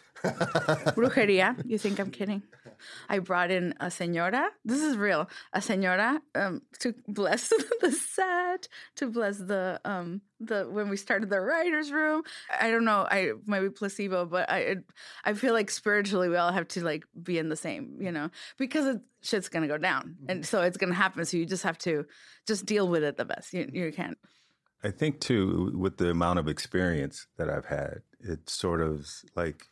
[0.96, 1.56] Brujeria.
[1.66, 2.44] You think I'm kidding?
[3.08, 4.48] I brought in a señora.
[4.66, 5.30] This is real.
[5.54, 7.50] A señora um, to bless
[7.82, 12.24] the set, to bless the um the when we started the writers' room.
[12.60, 13.08] I don't know.
[13.10, 14.78] I might be placebo, but I
[15.24, 18.30] I feel like spiritually we all have to like be in the same, you know,
[18.58, 21.26] because it, shit's gonna go down, and so it's gonna happen.
[21.26, 22.06] So you just have to
[22.48, 24.16] just deal with it the best you you can.
[24.84, 29.68] I think too, with the amount of experience that I've had, it's sort of like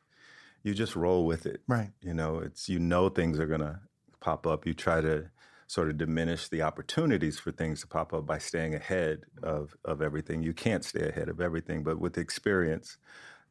[0.63, 1.62] you just roll with it.
[1.67, 1.91] Right.
[2.02, 3.82] You know, it's you know things are gonna
[4.20, 4.65] pop up.
[4.65, 5.30] You try to
[5.67, 10.02] sort of diminish the opportunities for things to pop up by staying ahead of of
[10.02, 10.43] everything.
[10.43, 12.98] You can't stay ahead of everything, but with experience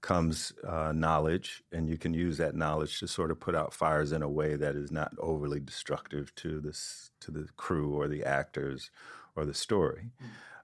[0.00, 4.12] comes uh, knowledge, and you can use that knowledge to sort of put out fires
[4.12, 8.24] in a way that is not overly destructive to this to the crew or the
[8.24, 8.90] actors
[9.34, 10.10] or the story.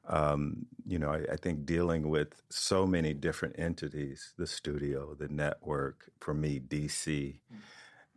[0.09, 5.29] Um, you know, I, I think dealing with so many different entities, the studio, the
[5.29, 7.39] network, for me, DC,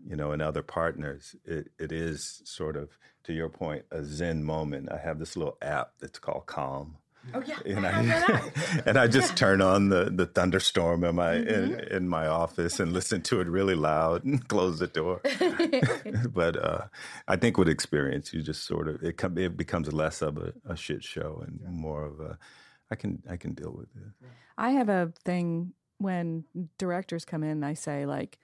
[0.03, 4.43] you know, and other partners, it, it is sort of, to your point, a Zen
[4.43, 4.91] moment.
[4.91, 6.97] I have this little app that's called Calm.
[7.33, 8.51] Oh yeah, And I,
[8.85, 12.93] and I just turn on the, the thunderstorm in my in, in my office and
[12.93, 15.21] listen to it really loud and close the door.
[16.29, 16.87] but uh,
[17.27, 20.53] I think with experience, you just sort of it com- it becomes less of a,
[20.67, 22.37] a shit show and more of a
[22.91, 24.27] I can I can deal with it.
[24.57, 26.45] I have a thing when
[26.77, 28.39] directors come in, I say like,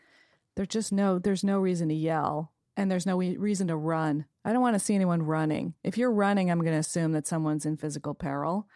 [0.55, 4.25] there's just no, there's no reason to yell and there's no reason to run.
[4.43, 5.75] I don't want to see anyone running.
[5.83, 8.67] If you're running, I'm going to assume that someone's in physical peril.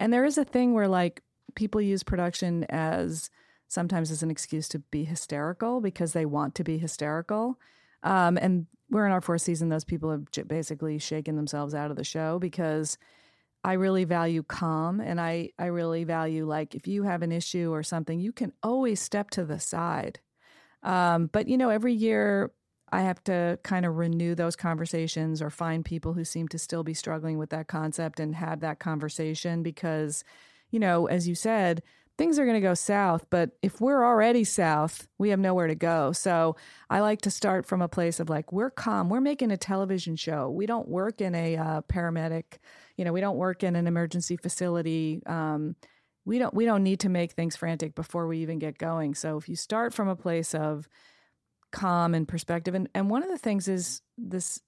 [0.00, 1.22] And there is a thing where like
[1.54, 3.30] people use production as
[3.68, 7.56] sometimes as an excuse to be hysterical because they want to be hysterical.
[8.02, 9.68] Um, and we're in our fourth season.
[9.68, 12.98] Those people have basically shaken themselves out of the show because
[13.62, 17.70] I really value calm and I, I really value like if you have an issue
[17.72, 20.18] or something, you can always step to the side.
[20.82, 22.50] Um, but you know, every year
[22.92, 26.84] I have to kind of renew those conversations or find people who seem to still
[26.84, 30.24] be struggling with that concept and have that conversation because,
[30.70, 31.82] you know, as you said,
[32.18, 35.74] things are going to go south, but if we're already south, we have nowhere to
[35.74, 36.12] go.
[36.12, 36.56] So
[36.90, 39.08] I like to start from a place of like, we're calm.
[39.08, 40.50] We're making a television show.
[40.50, 42.58] We don't work in a uh, paramedic,
[42.96, 45.22] you know, we don't work in an emergency facility.
[45.24, 45.76] Um,
[46.24, 49.14] we don't we don't need to make things frantic before we even get going.
[49.14, 50.88] So if you start from a place of
[51.72, 54.60] calm and perspective, and, and one of the things is this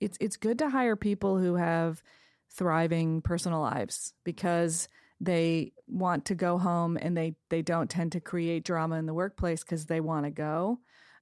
[0.00, 2.02] it's it's good to hire people who have
[2.50, 4.88] thriving personal lives because
[5.20, 9.14] they want to go home and they they don't tend to create drama in the
[9.14, 10.78] workplace because they want to go.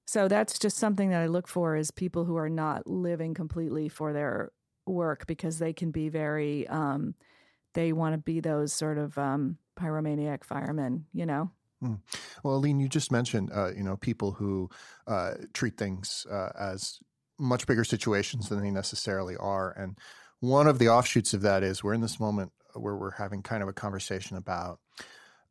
[0.06, 3.88] So that's just something that I look for is people who are not living completely
[3.88, 4.52] for their
[4.86, 7.14] work because they can be very um,
[7.74, 11.50] they want to be those sort of um, pyromaniac firemen, you know.
[11.82, 12.00] Mm.
[12.42, 14.68] Well, Aline, you just mentioned, uh, you know, people who
[15.06, 16.98] uh, treat things uh, as
[17.38, 19.96] much bigger situations than they necessarily are, and
[20.40, 23.62] one of the offshoots of that is we're in this moment where we're having kind
[23.62, 24.80] of a conversation about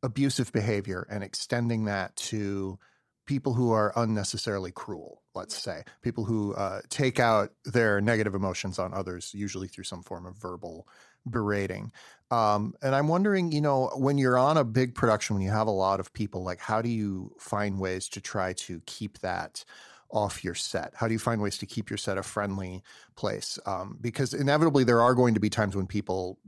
[0.02, 2.78] abusive behavior and extending that to
[3.26, 8.78] people who are unnecessarily cruel, let's say, people who uh, take out their negative emotions
[8.78, 10.88] on others, usually through some form of verbal
[11.28, 11.92] berating.
[12.30, 15.66] Um, and I'm wondering, you know, when you're on a big production, when you have
[15.66, 19.64] a lot of people, like how do you find ways to try to keep that
[20.10, 20.92] off your set?
[20.94, 22.82] How do you find ways to keep your set a friendly
[23.16, 23.58] place?
[23.64, 26.38] Um, because inevitably there are going to be times when people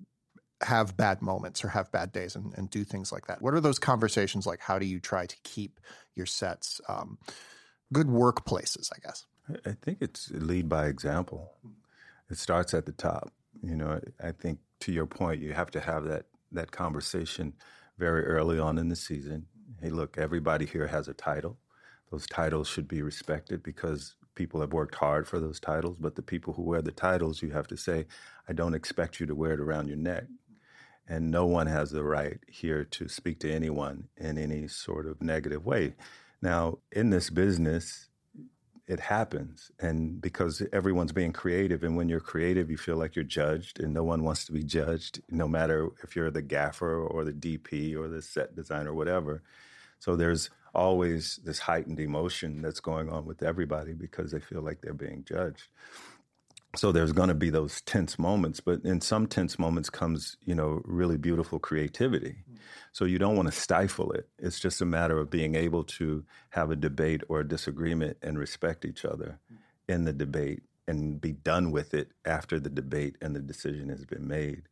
[0.63, 3.41] have bad moments or have bad days and, and do things like that.
[3.41, 4.61] What are those conversations like?
[4.61, 5.81] How do you try to keep
[6.15, 7.19] your sets um,
[7.93, 9.25] good workplaces, I guess?
[9.65, 11.53] I think it's lead by example.
[12.29, 13.33] It starts at the top.
[13.63, 17.55] You know, I think to your point, you have to have that that conversation
[17.99, 19.47] very early on in the season.
[19.83, 21.59] Hey, look, everybody here has a title.
[22.11, 25.99] Those titles should be respected because people have worked hard for those titles.
[26.01, 28.07] But the people who wear the titles, you have to say,
[28.49, 30.25] I don't expect you to wear it around your neck
[31.09, 35.23] and no one has the right here to speak to anyone in any sort of
[35.23, 35.95] negative way.
[36.43, 38.10] Now, in this business,
[38.91, 39.71] it happens.
[39.79, 43.95] And because everyone's being creative, and when you're creative, you feel like you're judged, and
[43.95, 47.97] no one wants to be judged, no matter if you're the gaffer or the DP
[47.97, 49.43] or the set designer, or whatever.
[50.01, 54.81] So there's always this heightened emotion that's going on with everybody because they feel like
[54.81, 55.69] they're being judged
[56.77, 60.55] so there's going to be those tense moments but in some tense moments comes you
[60.55, 62.37] know really beautiful creativity
[62.93, 66.25] so you don't want to stifle it it's just a matter of being able to
[66.51, 69.39] have a debate or a disagreement and respect each other
[69.89, 74.05] in the debate and be done with it after the debate and the decision has
[74.05, 74.63] been made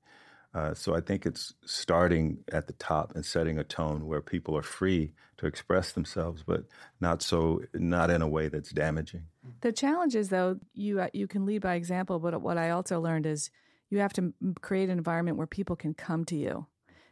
[0.54, 4.56] uh, so I think it's starting at the top and setting a tone where people
[4.56, 6.64] are free to express themselves, but
[7.00, 9.24] not so not in a way that's damaging.
[9.60, 12.98] The challenge is though you uh, you can lead by example, but what I also
[12.98, 13.50] learned is
[13.90, 16.66] you have to create an environment where people can come to you.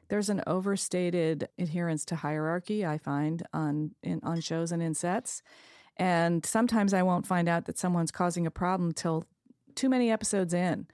[0.08, 5.42] There's an overstated adherence to hierarchy I find on in, on shows and in sets,
[5.96, 9.24] and sometimes I won't find out that someone's causing a problem till
[9.74, 10.86] too many episodes in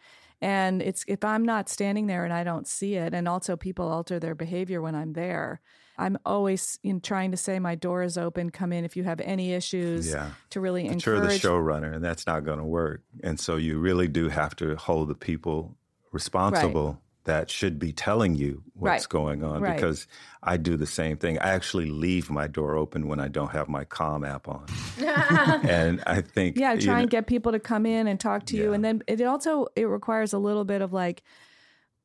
[0.43, 3.89] and it's if I'm not standing there and I don't see it, and also people
[3.89, 5.61] alter their behavior when I'm there.
[5.97, 8.51] I'm always in trying to say my door is open.
[8.51, 10.11] Come in if you have any issues.
[10.11, 10.31] Yeah.
[10.51, 11.45] To really but encourage.
[11.45, 13.03] You're the showrunner, and that's not going to work.
[13.23, 15.77] And so you really do have to hold the people
[16.11, 19.09] responsible that should be telling you what's right.
[19.09, 19.75] going on right.
[19.75, 20.07] because
[20.43, 21.39] I do the same thing.
[21.39, 24.67] I actually leave my door open when I don't have my Calm app on.
[24.99, 28.57] and I think Yeah, try and know, get people to come in and talk to
[28.57, 28.65] yeah.
[28.65, 31.23] you and then it also it requires a little bit of like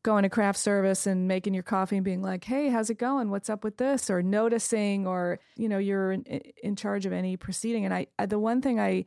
[0.04, 3.30] going to craft service and making your coffee and being like, "Hey, how's it going?
[3.30, 6.24] What's up with this?" or noticing or you know, you're in,
[6.64, 9.06] in charge of any proceeding and I, I the one thing I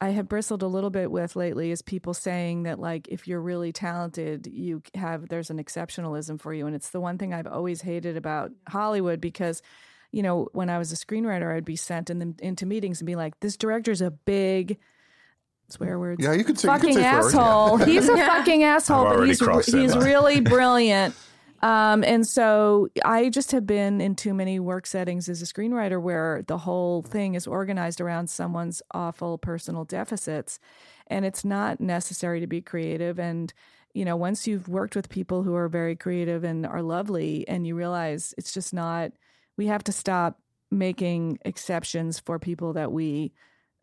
[0.00, 3.40] I have bristled a little bit with lately is people saying that like if you're
[3.40, 7.46] really talented, you have there's an exceptionalism for you, and it's the one thing I've
[7.46, 9.62] always hated about Hollywood because.
[10.10, 13.06] You know, when I was a screenwriter, I'd be sent in the, into meetings and
[13.06, 14.78] be like, "This director's a big
[15.68, 16.22] swear words.
[16.22, 17.78] Yeah, you could say fucking say asshole.
[17.80, 17.86] yeah.
[17.86, 21.14] He's a fucking asshole, but he's he's really brilliant.
[21.60, 26.00] Um, and so I just have been in too many work settings as a screenwriter
[26.00, 30.60] where the whole thing is organized around someone's awful personal deficits.
[31.08, 33.18] And it's not necessary to be creative.
[33.18, 33.52] And,
[33.92, 37.66] you know, once you've worked with people who are very creative and are lovely, and
[37.66, 39.12] you realize it's just not,
[39.56, 40.38] we have to stop
[40.70, 43.32] making exceptions for people that we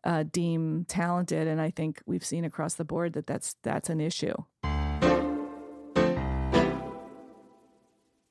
[0.04, 1.48] uh, deem talented.
[1.48, 4.34] And I think we've seen across the board that that's, that's an issue.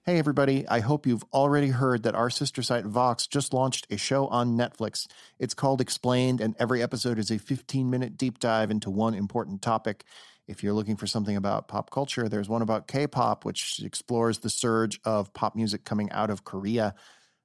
[0.07, 0.67] Hey, everybody.
[0.67, 4.55] I hope you've already heard that our sister site Vox just launched a show on
[4.55, 5.07] Netflix.
[5.39, 9.63] It's called Explained, and every episode is a 15 minute deep dive into one important
[9.63, 10.03] topic.
[10.47, 14.37] If you're looking for something about pop culture, there's one about K pop, which explores
[14.37, 16.93] the surge of pop music coming out of Korea.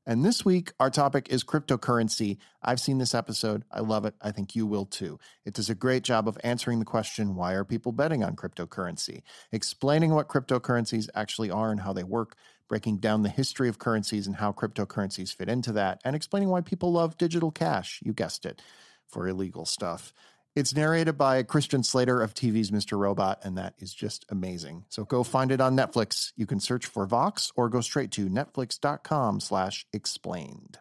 [0.06, 2.38] And this week, our topic is cryptocurrency.
[2.62, 3.64] I've seen this episode.
[3.70, 4.14] I love it.
[4.22, 5.18] I think you will too.
[5.44, 9.22] It does a great job of answering the question why are people betting on cryptocurrency?
[9.52, 12.36] Explaining what cryptocurrencies actually are and how they work,
[12.66, 16.62] breaking down the history of currencies and how cryptocurrencies fit into that, and explaining why
[16.62, 18.00] people love digital cash.
[18.02, 18.62] You guessed it,
[19.06, 20.14] for illegal stuff.
[20.56, 22.98] It's narrated by Christian Slater of TV's Mr.
[22.98, 24.84] Robot, and that is just amazing.
[24.88, 26.32] So go find it on Netflix.
[26.34, 30.78] You can search for Vox or go straight to netflix.com slash explained.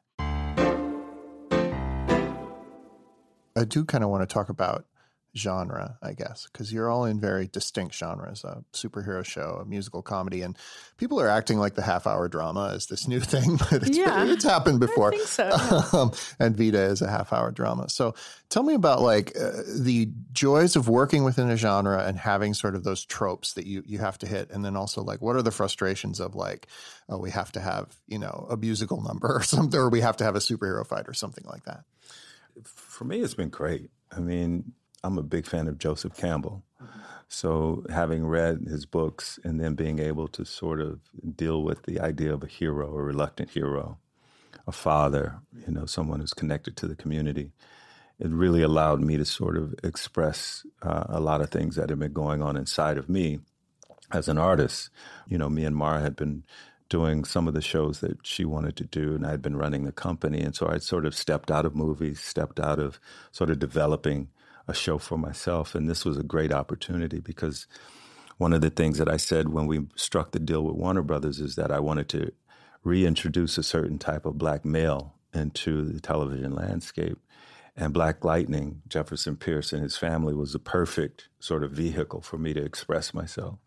[3.56, 4.86] I do kind of want to talk about
[5.38, 10.02] genre, I guess, because you're all in very distinct genres a superhero show, a musical
[10.02, 10.58] comedy, and
[10.98, 14.26] people are acting like the half hour drama is this new thing, but it's, Yeah.
[14.26, 15.14] it's happened before.
[15.14, 15.48] I think so.
[15.48, 16.00] yeah.
[16.00, 17.90] Um, and Vida is a half hour drama.
[17.90, 18.16] So
[18.50, 22.76] tell me about like uh, the joys of working within a genre and having sort
[22.76, 24.50] of those tropes that you, you have to hit.
[24.52, 26.68] And then also like, what are the frustrations of like,
[27.08, 30.18] oh, we have to have, you know, a musical number or something, or we have
[30.18, 31.82] to have a superhero fight or something like that.
[32.66, 33.90] For me, it's been great.
[34.12, 34.74] I mean,
[35.04, 36.64] I'm a big fan of Joseph Campbell.
[37.32, 41.00] So, having read his books and then being able to sort of
[41.36, 44.00] deal with the idea of a hero, a reluctant hero,
[44.66, 47.52] a father, you know, someone who's connected to the community,
[48.20, 52.00] it really allowed me to sort of express uh, a lot of things that had
[52.00, 53.40] been going on inside of me
[54.12, 54.90] as an artist.
[55.28, 56.44] You know, me and Mara had been
[56.90, 59.92] doing some of the shows that she wanted to do, and I'd been running the
[59.92, 60.42] company.
[60.42, 63.00] And so I'd sort of stepped out of movies, stepped out of
[63.32, 64.30] sort of developing
[64.70, 65.76] a show for myself.
[65.76, 67.68] And this was a great opportunity because
[68.38, 71.40] one of the things that I said when we struck the deal with Warner Brothers
[71.40, 72.32] is that I wanted to
[72.84, 77.18] reintroduce a certain type of black male into the television landscape.
[77.76, 82.38] And Black Lightning, Jefferson Pierce and his family was the perfect sort of vehicle for
[82.38, 83.60] me to express myself.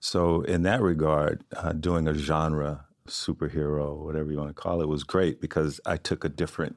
[0.00, 4.88] So, in that regard, uh, doing a genre superhero, whatever you want to call it,
[4.88, 6.76] was great because I took a different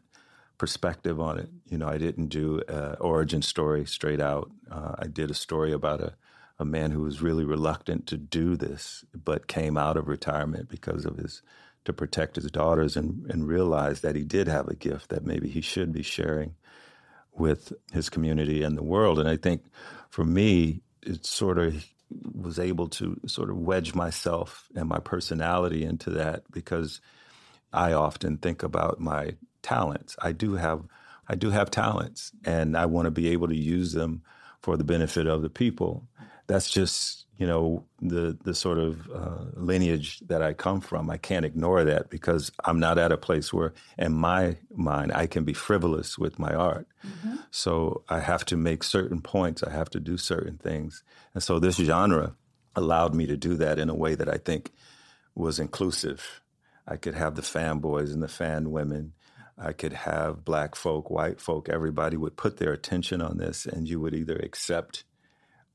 [0.62, 1.50] perspective on it.
[1.66, 2.62] You know, I didn't do
[3.00, 4.52] origin story straight out.
[4.70, 6.14] Uh, I did a story about a,
[6.60, 11.04] a man who was really reluctant to do this, but came out of retirement because
[11.04, 11.42] of his
[11.86, 15.50] to protect his daughters and, and realized that he did have a gift that maybe
[15.50, 16.54] he should be sharing
[17.34, 19.18] with his community and the world.
[19.18, 19.64] And I think
[20.12, 21.84] for me, it sort of
[22.36, 27.02] was able to sort of wedge myself and my personality into that because
[27.74, 30.16] I often think about my talents.
[30.20, 30.84] I do have
[31.28, 34.22] I do have talents and I want to be able to use them
[34.62, 36.08] for the benefit of the people.
[36.48, 41.10] That's just, you know, the the sort of uh, lineage that I come from.
[41.10, 45.28] I can't ignore that because I'm not at a place where in my mind I
[45.28, 46.88] can be frivolous with my art.
[47.52, 51.04] So I have to make certain points, I have to do certain things.
[51.34, 52.36] And so this genre
[52.76, 54.72] allowed me to do that in a way that I think
[55.36, 56.42] was inclusive.
[56.88, 59.14] I could have the fanboys and the fan women.
[59.58, 63.88] I could have black folk, white folk, everybody would put their attention on this, and
[63.88, 65.04] you would either accept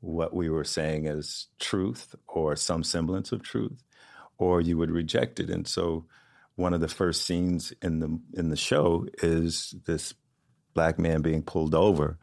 [0.01, 3.83] what we were saying as truth or some semblance of truth,
[4.39, 5.51] or you would reject it.
[5.51, 6.07] And so,
[6.55, 10.15] one of the first scenes in the in the show is this
[10.75, 12.19] black man being pulled over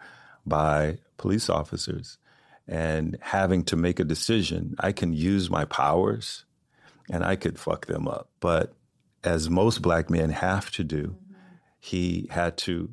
[0.45, 2.17] by police officers
[2.67, 4.75] and having to make a decision.
[4.79, 6.45] I can use my powers
[7.09, 8.29] and I could fuck them up.
[8.39, 8.73] But
[9.23, 11.17] as most black men have to do,
[11.83, 12.89] he had to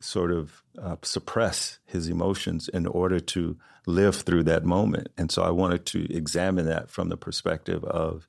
[0.00, 3.56] sort of uh, suppress his emotions in order to
[3.86, 5.06] live through that moment.
[5.16, 8.26] And so I wanted to examine that from the perspective of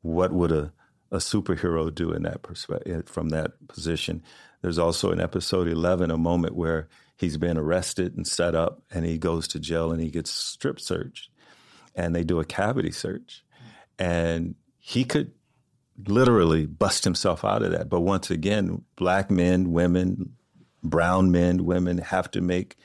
[0.00, 0.72] what would a,
[1.10, 4.22] a superhero do in that perspective from that position.
[4.60, 9.04] There's also in episode 11 a moment where he's been arrested and set up and
[9.04, 11.30] he goes to jail and he gets strip searched
[11.96, 13.44] and they do a cavity search
[13.98, 15.32] and he could
[16.06, 17.88] literally bust himself out of that.
[17.88, 20.34] But once again, black men, women,
[20.82, 22.76] brown men, women have to make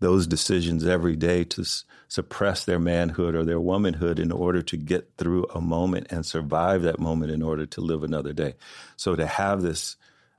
[0.00, 4.76] those decisions every day to s- suppress their manhood or their womanhood in order to
[4.76, 8.54] get through a moment and survive that moment in order to live another day.
[8.96, 9.96] So to have this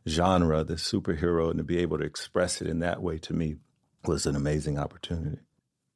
[0.07, 3.55] genre, this superhero, and to be able to express it in that way to me
[4.05, 5.39] was an amazing opportunity.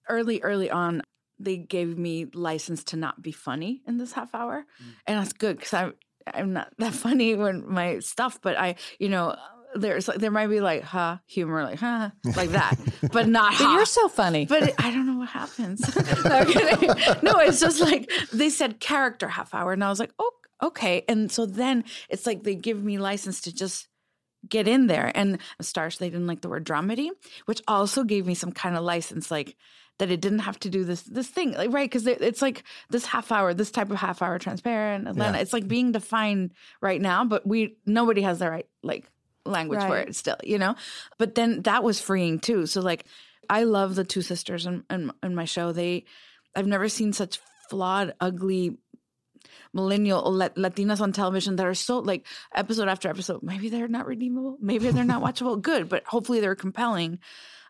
[0.08, 1.04] early, early on,
[1.38, 4.94] they gave me license to not be funny in this half hour, mm.
[5.06, 5.94] and that's good because I'm
[6.34, 9.36] I'm not that funny when my stuff, but I, you know.
[9.76, 12.76] There's like there might be like huh humor like huh like that,
[13.12, 13.74] but not But huh.
[13.76, 14.48] you're so funny.
[14.48, 15.82] But it- I don't know what happens.
[16.26, 16.90] no, I'm kidding.
[17.22, 20.32] No, it's just like they said character half hour, and I was like, oh,
[20.64, 21.06] okay.
[21.08, 23.88] And so then it's like they give me license to just
[24.50, 25.12] get in there.
[25.14, 27.10] And Starz, they didn't like the word dramedy,
[27.46, 29.56] which also gave me some kind of license, like
[30.00, 31.90] that it didn't have to do this this thing, like right?
[31.90, 35.38] Because it's like this half hour, this type of half hour transparent Atlanta.
[35.38, 35.42] Yeah.
[35.42, 39.06] It's like being defined right now, but we nobody has the right like
[39.46, 40.76] language for it still, you know.
[41.18, 42.66] But then that was freeing too.
[42.66, 43.06] So like,
[43.50, 45.72] I love the two sisters in, in, in my show.
[45.72, 46.06] They,
[46.56, 47.40] I've never seen such
[47.70, 48.78] flawed, ugly
[49.74, 52.26] millennial Lat- Latinas on television that are so like
[52.56, 53.44] episode after episode.
[53.44, 54.58] Maybe they're not redeemable.
[54.62, 55.62] Maybe they're not watchable.
[55.62, 57.20] Good, but hopefully they're compelling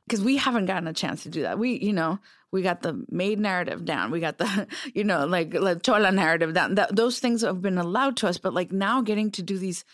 [0.09, 1.59] because we haven't gotten a chance to do that.
[1.59, 2.19] We, you know,
[2.51, 4.09] we got the maid narrative down.
[4.09, 6.75] We got the, you know, like La Chola narrative down.
[6.75, 9.85] That, those things have been allowed to us, but like now getting to do these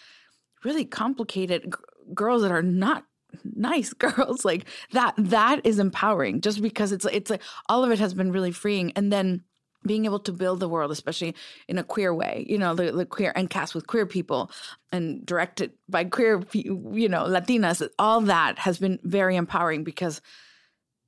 [0.64, 3.04] really complicated g- girls that are not
[3.44, 4.64] nice girls like
[4.94, 8.52] that that is empowering just because it's it's like all of it has been really
[8.52, 9.44] freeing and then
[9.86, 11.36] being able to build the world especially
[11.68, 14.52] in a queer way you know the, the queer and cast with queer people
[14.92, 20.22] and directed by queer you know latinas all that has been very empowering because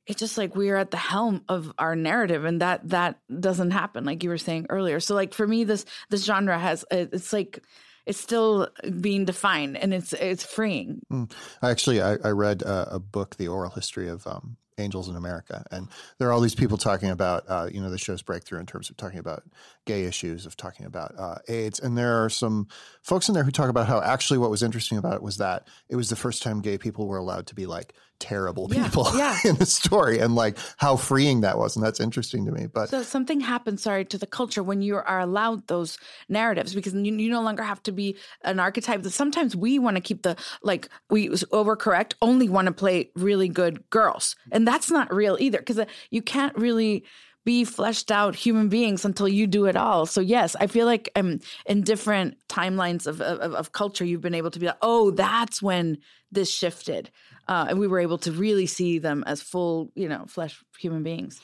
[0.06, 4.06] it's just like we're at the helm of our narrative and that that doesn't happen
[4.06, 7.64] like you were saying earlier so like for me this this genre has it's like
[8.06, 8.70] it's still
[9.02, 11.32] being defined and it's it's freeing Mm.
[11.62, 15.66] Actually, I, I read uh, a book, The Oral History of um, Angels in America,
[15.72, 18.66] and there are all these people talking about, uh, you know, the show's breakthrough in
[18.66, 19.44] terms of talking about
[19.86, 22.68] gay issues, of talking about uh, AIDS, and there are some
[23.02, 25.68] folks in there who talk about how actually what was interesting about it was that
[25.90, 29.08] it was the first time gay people were allowed to be like terrible Yeah, people
[29.16, 29.38] yeah.
[29.46, 32.68] in the story, and like how freeing that was, and that's interesting to me.
[32.68, 35.98] But So something happens, sorry, to the culture when you are allowed those
[36.30, 39.04] narratives because you, you no longer have to be an archetype.
[39.04, 43.50] That sometimes we want to keep the like we overcorrect, only want to play really
[43.50, 47.04] good girls, and that's not real either because you can't really
[47.46, 50.06] be fleshed out human beings until you do it all.
[50.06, 54.36] So yes, I feel like um in different timelines of of, of culture, you've been
[54.36, 55.98] able to be like, oh, that's when
[56.30, 57.10] this shifted,
[57.48, 61.04] uh, and we were able to really see them as full, you know, flesh human
[61.04, 61.40] beings.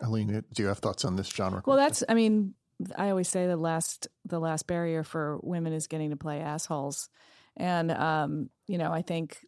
[0.00, 1.62] Aline, do you have thoughts on this genre?
[1.66, 2.04] Well, that's.
[2.08, 2.54] I mean,
[2.96, 7.08] I always say the last the last barrier for women is getting to play assholes,
[7.56, 9.38] and um, you know, I think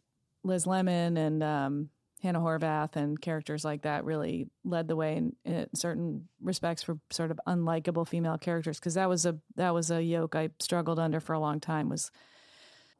[0.43, 1.89] Liz Lemon and um,
[2.21, 6.99] Hannah Horvath and characters like that really led the way in, in certain respects for
[7.09, 10.99] sort of unlikable female characters because that was a that was a yoke I struggled
[10.99, 12.11] under for a long time was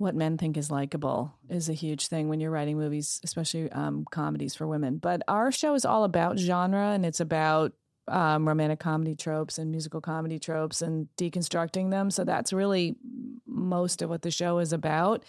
[0.01, 4.05] what men think is likable is a huge thing when you're writing movies, especially um,
[4.09, 4.97] comedies for women.
[4.97, 7.73] But our show is all about genre and it's about
[8.07, 12.09] um, romantic comedy tropes and musical comedy tropes and deconstructing them.
[12.09, 12.95] So that's really
[13.45, 15.23] most of what the show is about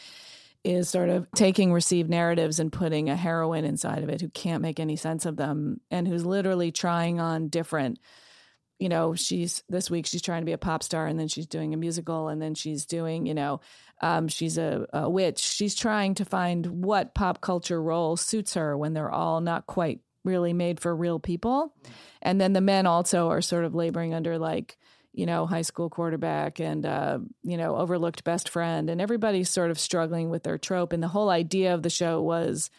[0.65, 4.63] is sort of taking received narratives and putting a heroine inside of it who can't
[4.63, 7.99] make any sense of them and who's literally trying on different
[8.83, 11.47] you know she's this week she's trying to be a pop star and then she's
[11.47, 13.61] doing a musical and then she's doing you know
[14.03, 15.39] um, she's a, a witch.
[15.39, 20.01] She's trying to find what pop culture role suits her when they're all not quite
[20.25, 21.73] really made for real people.
[22.21, 24.77] And then the men also are sort of laboring under like
[25.13, 28.91] you know high school quarterback and uh, you know overlooked best friend.
[28.91, 30.93] And everybody's sort of struggling with their trope.
[30.93, 32.71] And the whole idea of the show was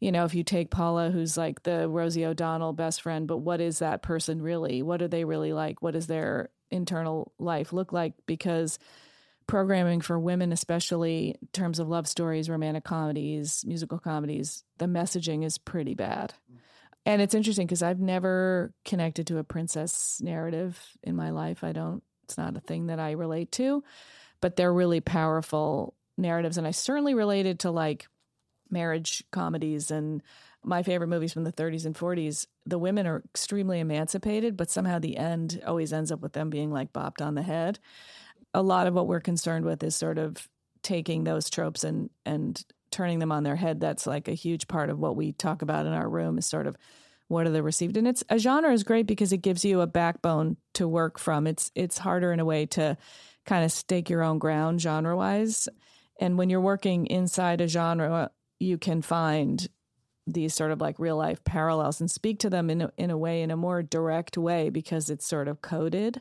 [0.00, 3.60] you know, if you take Paula, who's like the Rosie O'Donnell best friend, but what
[3.60, 4.82] is that person really?
[4.82, 5.82] What are they really like?
[5.82, 8.14] What does their internal life look like?
[8.26, 8.78] Because
[9.48, 15.44] programming for women, especially in terms of love stories, romantic comedies, musical comedies, the messaging
[15.44, 16.34] is pretty bad.
[16.52, 16.58] Mm.
[17.06, 21.64] And it's interesting because I've never connected to a princess narrative in my life.
[21.64, 23.82] I don't, it's not a thing that I relate to,
[24.42, 26.58] but they're really powerful narratives.
[26.58, 28.06] And I certainly related to like
[28.70, 30.22] marriage comedies and
[30.64, 32.46] my favorite movies from the 30s and 40s.
[32.66, 36.70] The women are extremely emancipated, but somehow the end always ends up with them being
[36.70, 37.78] like bopped on the head.
[38.54, 40.48] A lot of what we're concerned with is sort of
[40.82, 43.80] taking those tropes and and turning them on their head.
[43.80, 46.66] That's like a huge part of what we talk about in our room is sort
[46.66, 46.76] of
[47.28, 49.86] what are they received and it's a genre is great because it gives you a
[49.86, 52.96] backbone to work from it's it's harder in a way to
[53.44, 55.68] kind of stake your own ground genre wise
[56.20, 59.68] and when you're working inside a genre you can find
[60.26, 63.16] these sort of like real life parallels and speak to them in a, in a
[63.16, 66.20] way in a more direct way because it's sort of coded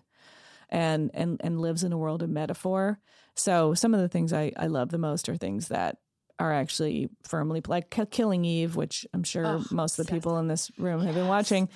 [0.70, 3.00] and and and lives in a world of metaphor.
[3.36, 5.98] So some of the things i i love the most are things that
[6.40, 10.48] are actually firmly like Killing Eve, which I'm sure Oh, most of the people in
[10.48, 11.68] this room have been watching.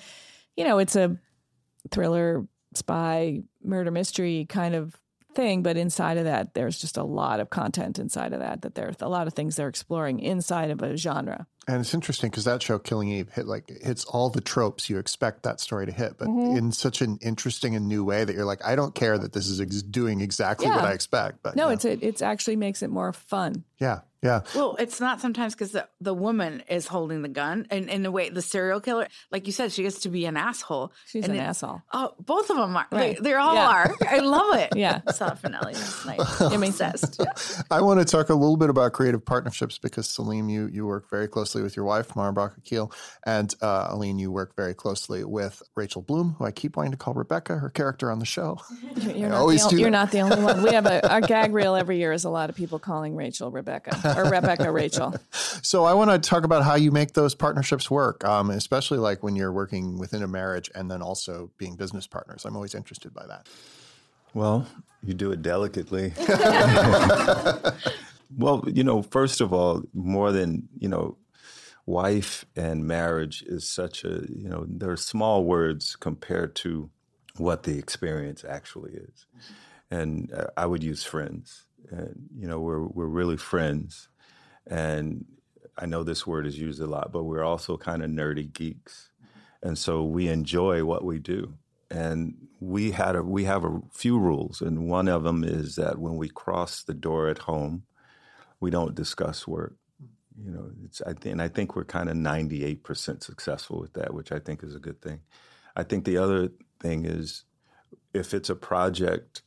[0.56, 1.16] You know, it's a
[1.90, 4.96] thriller, spy, murder mystery kind of
[5.34, 8.62] thing, but inside of that, there's just a lot of content inside of that.
[8.62, 11.46] That there's a lot of things they're exploring inside of a genre.
[11.68, 14.98] And it's interesting because that show, Killing Eve, hit like hits all the tropes you
[14.98, 16.56] expect that story to hit, but Mhm.
[16.58, 19.46] in such an interesting and new way that you're like, I don't care that this
[19.48, 21.42] is ex- doing exactly what I expect.
[21.42, 21.74] But no, yeah.
[21.74, 23.64] it's it, it's actually makes it more fun.
[23.78, 24.40] yeah, yeah.
[24.54, 28.10] Well, it's not sometimes because the, the woman is holding the gun, and in a
[28.10, 30.92] way, the serial killer, like you said, she gets to be an asshole.
[31.06, 31.82] She's And an it- asshole.
[31.92, 32.86] Oh, both of them are.
[32.92, 33.16] Right.
[33.16, 33.68] They, they all Yeah.
[33.68, 33.94] are.
[34.08, 34.70] I love it.
[34.76, 35.00] Yeah.
[35.12, 36.20] Saw the finale last night.
[36.40, 37.20] I mean, Obsessed.
[37.70, 41.08] I want to talk a little bit about creative partnerships because Salim, you you work
[41.10, 42.92] very closely with your wife, Mara Brock Akil,
[43.26, 46.96] and uh, Aline, you work very closely with Rachel Bloom, who I keep wanting to
[46.98, 48.58] call Rebecca, her character on the show.
[48.96, 50.62] You're, I not, always the, do you're not the only one.
[50.62, 53.50] We have a our gag reel every year is a lot of people calling Rachel
[53.50, 55.14] Rebecca or Rebecca Rachel.
[55.30, 59.22] So I want to talk about how you make those partnerships work, um, especially like
[59.22, 62.44] when you're working within a marriage and then also being business partners.
[62.44, 63.48] I'm always interested by that.
[64.34, 64.66] Well,
[65.02, 66.12] you do it delicately.
[68.36, 71.16] well, you know, first of all, more than, you know,
[71.86, 76.90] wife and marriage is such a, you know, they're small words compared to
[77.36, 79.26] what the experience actually is.
[79.90, 81.66] And uh, I would use friends.
[81.90, 84.08] And, you know, we're, we're really friends.
[84.66, 85.24] And
[85.76, 89.10] I know this word is used a lot, but we're also kind of nerdy geeks.
[89.62, 91.54] And so we enjoy what we do.
[91.90, 95.98] And we had a, we have a few rules, and one of them is that
[95.98, 97.82] when we cross the door at home,
[98.60, 99.74] we don't discuss work.
[100.42, 103.92] You know, it's I and I think we're kind of ninety eight percent successful with
[103.94, 105.20] that, which I think is a good thing.
[105.76, 107.44] I think the other thing is
[108.14, 109.42] if it's a project,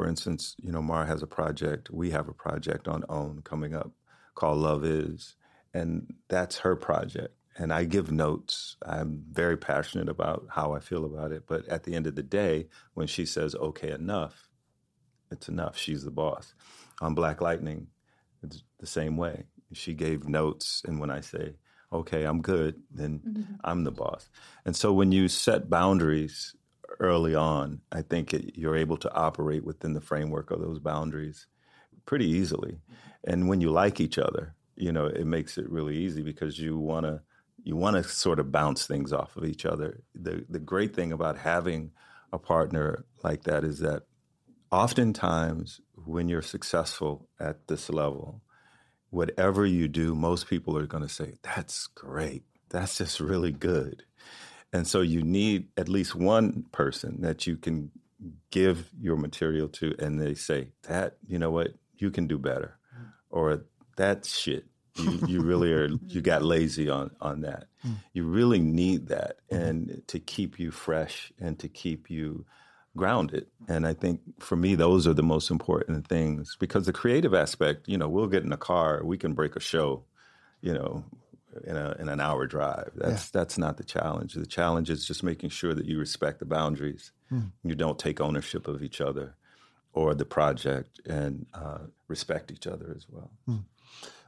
[0.00, 3.74] for instance, you know, Mara has a project, we have a project on OWN coming
[3.74, 3.92] up
[4.34, 5.36] called Love Is,
[5.74, 7.34] and that's her project.
[7.58, 8.78] And I give notes.
[8.86, 11.42] I'm very passionate about how I feel about it.
[11.46, 14.48] But at the end of the day, when she says, okay, enough,
[15.30, 15.76] it's enough.
[15.76, 16.54] She's the boss.
[17.02, 17.88] On Black Lightning,
[18.42, 19.44] it's the same way.
[19.74, 20.80] She gave notes.
[20.86, 21.56] And when I say,
[21.92, 23.52] okay, I'm good, then mm-hmm.
[23.64, 24.30] I'm the boss.
[24.64, 26.56] And so when you set boundaries
[27.00, 31.46] early on, I think it, you're able to operate within the framework of those boundaries
[32.06, 32.78] pretty easily.
[33.24, 36.78] And when you like each other, you know, it makes it really easy because you
[36.78, 37.20] want to
[37.62, 40.02] you want to sort of bounce things off of each other.
[40.14, 41.92] The the great thing about having
[42.32, 44.04] a partner like that is that
[44.70, 48.42] oftentimes when you're successful at this level,
[49.10, 52.44] whatever you do, most people are going to say, "That's great.
[52.70, 54.04] That's just really good."
[54.72, 57.90] And so you need at least one person that you can
[58.50, 61.74] give your material to, and they say, "That you know what?
[61.98, 63.06] You can do better," mm.
[63.30, 63.64] or
[63.96, 64.66] "That shit.
[64.96, 67.66] You, you really are you got lazy on on that.
[67.82, 67.94] Hmm.
[68.12, 69.56] You really need that, hmm.
[69.56, 72.44] and to keep you fresh and to keep you
[72.96, 73.46] grounded.
[73.68, 77.88] And I think for me, those are the most important things because the creative aspect,
[77.88, 80.04] you know, we'll get in a car, we can break a show,
[80.60, 81.04] you know,
[81.64, 82.90] in, a, in an hour drive.
[82.94, 84.34] That's that's not the challenge.
[84.34, 87.12] The challenge is just making sure that you respect the boundaries.
[87.32, 87.52] Mm.
[87.64, 89.34] You don't take ownership of each other
[89.92, 93.30] or the project, and uh, respect each other as well.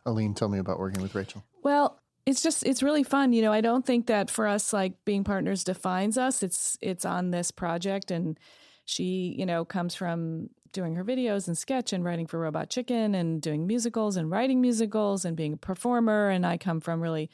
[0.04, 1.44] Aline, tell me about working with Rachel.
[1.62, 3.32] Well, it's just it's really fun.
[3.32, 6.42] You know, I don't think that for us like being partners defines us.
[6.42, 8.38] It's it's on this project and
[8.84, 13.14] she, you know, comes from doing her videos and sketch and writing for Robot Chicken
[13.14, 17.30] and doing musicals and writing musicals and being a performer and I come from really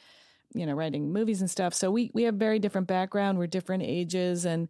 [0.55, 1.75] you know, writing movies and stuff.
[1.75, 4.67] So we we have very different background, we're different ages and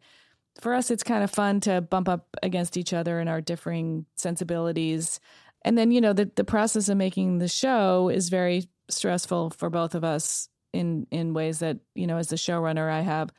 [0.59, 4.05] for us it's kind of fun to bump up against each other and our differing
[4.15, 5.21] sensibilities.
[5.63, 9.69] And then, you know, the the process of making the show is very stressful for
[9.69, 13.31] both of us in in ways that you know as the showrunner i have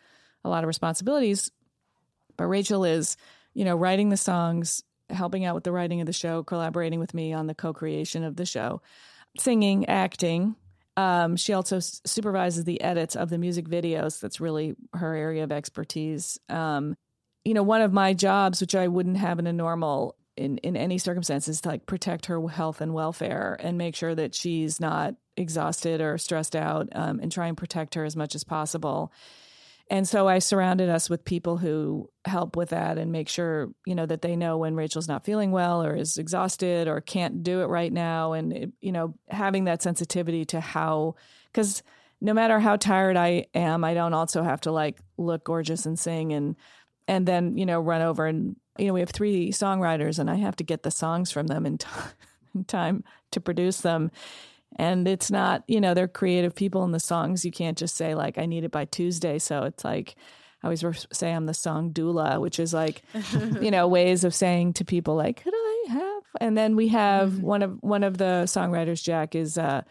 [0.44, 1.50] a lot of responsibilities
[2.36, 3.16] but rachel is
[3.54, 7.14] you know writing the songs helping out with the writing of the show collaborating with
[7.14, 8.80] me on the co-creation of the show.
[9.38, 10.56] Singing acting
[10.96, 14.20] um, she also s- supervises the edits of the music videos.
[14.20, 16.38] That's really her area of expertise.
[16.48, 16.96] Um,
[17.44, 20.76] you know one of my jobs which i wouldn't have in a normal in, in
[20.76, 25.14] any circumstances to like protect her health and welfare and make sure that she's not
[25.36, 29.12] exhausted or stressed out um, and try and protect her as much as possible.
[29.90, 33.96] And so I surrounded us with people who help with that and make sure, you
[33.96, 37.60] know, that they know when Rachel's not feeling well or is exhausted or can't do
[37.62, 38.32] it right now.
[38.32, 41.16] And, it, you know, having that sensitivity to how,
[41.52, 41.82] because
[42.20, 45.98] no matter how tired I am, I don't also have to like look gorgeous and
[45.98, 46.54] sing and,
[47.08, 50.36] and then, you know, run over and, you know, we have three songwriters and I
[50.36, 51.88] have to get the songs from them in, t-
[52.54, 54.12] in time to produce them.
[54.76, 57.44] And it's not, you know, they're creative people in the songs.
[57.44, 59.38] You can't just say, like, I need it by Tuesday.
[59.38, 60.16] So it's like,
[60.62, 63.02] I always say I'm the song doula, which is like,
[63.60, 66.22] you know, ways of saying to people like, could I have?
[66.40, 67.42] And then we have mm-hmm.
[67.42, 69.82] one of one of the songwriters, Jack, is uh,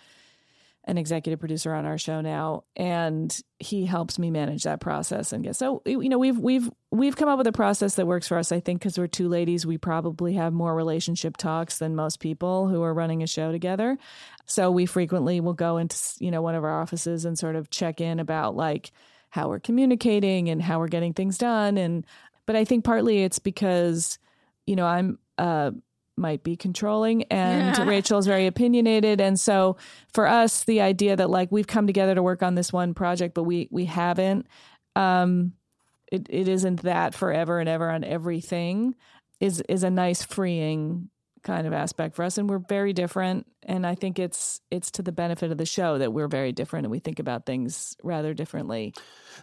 [0.86, 5.44] an executive producer on our show now, and he helps me manage that process and
[5.44, 8.38] get so you know we've we've we've come up with a process that works for
[8.38, 8.52] us.
[8.52, 12.68] I think because we're two ladies, we probably have more relationship talks than most people
[12.68, 13.98] who are running a show together.
[14.50, 17.70] So we frequently will go into you know one of our offices and sort of
[17.70, 18.92] check in about like
[19.30, 22.06] how we're communicating and how we're getting things done and
[22.46, 24.18] but I think partly it's because
[24.66, 25.72] you know I'm uh
[26.18, 27.84] might be controlling and yeah.
[27.88, 29.78] Rachel's very opinionated and so
[30.14, 33.34] for us the idea that like we've come together to work on this one project
[33.34, 34.48] but we we haven't
[34.96, 35.54] um
[36.12, 38.96] it, it isn't that forever and ever on everything
[39.40, 41.10] is is a nice freeing
[41.44, 45.02] kind of aspect for us and we're very different and i think it's it's to
[45.02, 48.34] the benefit of the show that we're very different and we think about things rather
[48.34, 48.94] differently.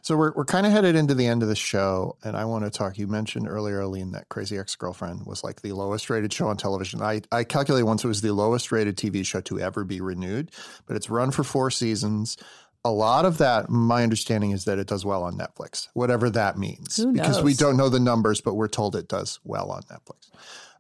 [0.03, 2.65] So we're, we're kind of headed into the end of the show and i want
[2.65, 6.49] to talk you mentioned earlier aline that crazy ex-girlfriend was like the lowest rated show
[6.49, 7.03] on television.
[7.03, 10.51] I i calculate once it was the lowest rated tv show to ever be renewed
[10.87, 12.37] but it's run for four seasons.
[12.85, 16.57] A lot of that, my understanding is that it does well on Netflix, whatever that
[16.57, 20.29] means, because we don't know the numbers, but we're told it does well on Netflix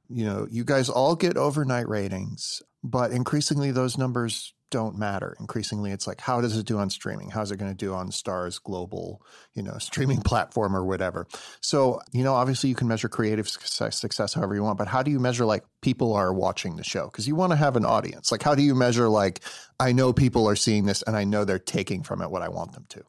[0.09, 5.37] you know, you guys all get overnight ratings, but increasingly those numbers don't matter.
[5.39, 7.31] Increasingly, it's like, how does it do on streaming?
[7.31, 9.23] How's it going to do on Starz global,
[9.55, 11.27] you know, streaming platform or whatever?
[11.61, 15.03] So, you know, obviously you can measure creative success, success however you want, but how
[15.03, 17.07] do you measure like people are watching the show?
[17.07, 18.33] Because you want to have an audience.
[18.33, 19.41] Like, how do you measure like,
[19.79, 22.49] I know people are seeing this and I know they're taking from it what I
[22.49, 23.05] want them to?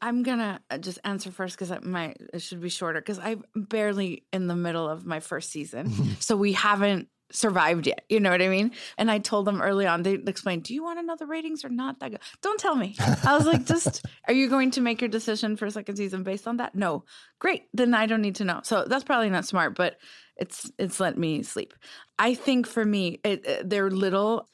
[0.00, 4.24] I'm gonna uh, just answer first because my it should be shorter because I'm barely
[4.32, 8.04] in the middle of my first season, so we haven't survived yet.
[8.08, 8.70] You know what I mean?
[8.98, 10.02] And I told them early on.
[10.02, 12.94] They explained, "Do you want to know the ratings or not?" That don't tell me.
[13.24, 16.22] I was like, "Just are you going to make your decision for a second season
[16.22, 17.04] based on that?" No,
[17.38, 17.64] great.
[17.72, 18.60] Then I don't need to know.
[18.64, 19.96] So that's probably not smart, but
[20.36, 21.74] it's it's let me sleep.
[22.18, 24.48] I think for me, it, they're little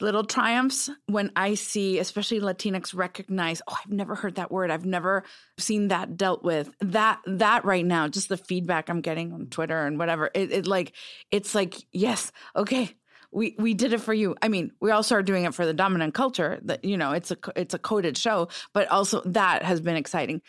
[0.00, 4.70] little triumphs when I see, especially Latinx, recognize, oh, I've never heard that word.
[4.70, 5.24] I've never
[5.58, 6.70] seen that dealt with.
[6.80, 10.66] That that right now, just the feedback I'm getting on Twitter and whatever, it, it
[10.66, 10.92] like
[11.30, 12.94] it's like yes, okay,
[13.32, 14.36] we we did it for you.
[14.42, 16.58] I mean, we also are doing it for the dominant culture.
[16.62, 20.42] That you know, it's a it's a coded show, but also that has been exciting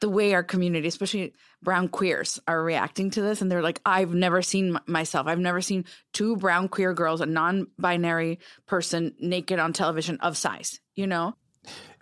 [0.00, 1.32] the way our community, especially
[1.62, 3.40] brown queers, are reacting to this.
[3.40, 5.26] And they're like, I've never seen myself.
[5.26, 10.36] I've never seen two brown queer girls, a non binary person naked on television of
[10.36, 11.34] size, you know?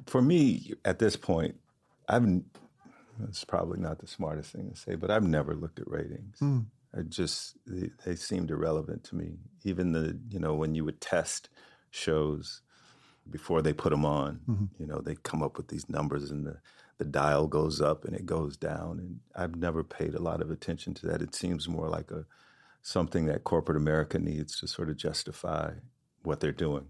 [0.07, 1.57] For me, at this point,
[2.09, 2.27] I've,
[3.29, 6.39] it's probably not the smartest thing to say, but I've never looked at ratings.
[6.41, 6.67] Mm.
[6.97, 9.39] I just, they, they seemed irrelevant to me.
[9.65, 11.49] Even the, you know, when you would test
[11.91, 12.61] shows
[13.31, 14.65] before they put them on, mm-hmm.
[14.79, 16.59] you know, they come up with these numbers and the,
[16.99, 18.99] the dial goes up and it goes down.
[18.99, 21.23] And I've never paid a lot of attention to that.
[21.23, 22.27] It seems more like a
[22.83, 25.73] something that corporate America needs to sort of justify
[26.23, 26.87] what they're doing.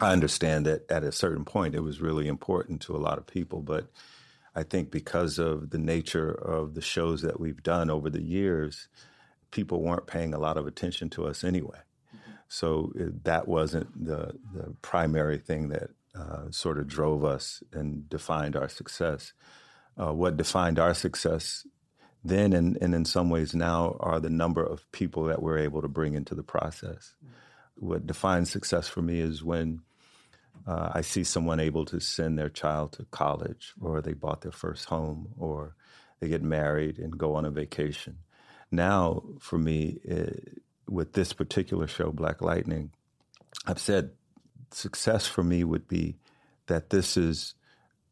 [0.00, 3.26] I understand that at a certain point it was really important to a lot of
[3.26, 3.88] people, but
[4.54, 8.88] I think because of the nature of the shows that we've done over the years,
[9.50, 11.78] people weren't paying a lot of attention to us anyway.
[12.14, 12.32] Mm-hmm.
[12.48, 18.08] So it, that wasn't the the primary thing that uh, sort of drove us and
[18.08, 19.32] defined our success.
[20.00, 21.66] Uh, what defined our success
[22.24, 25.82] then and, and in some ways now are the number of people that we're able
[25.82, 27.14] to bring into the process.
[27.76, 29.82] What defines success for me is when
[30.66, 34.52] uh, I see someone able to send their child to college, or they bought their
[34.52, 35.76] first home, or
[36.20, 38.18] they get married and go on a vacation.
[38.70, 42.90] Now, for me, it, with this particular show, Black Lightning,
[43.66, 44.10] I've said
[44.74, 46.16] success for me would be
[46.66, 47.54] that this is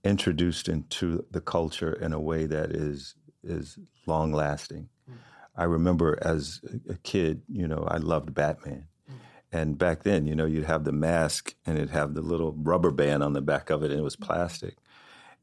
[0.04, 4.88] introduced into the culture in a way that is is long lasting.
[5.09, 5.14] Mm.
[5.57, 8.88] I remember as a kid, you know, I loved Batman.
[9.09, 9.14] Mm.
[9.52, 12.90] And back then, you know, you'd have the mask and it'd have the little rubber
[12.90, 14.76] band on the back of it and it was plastic.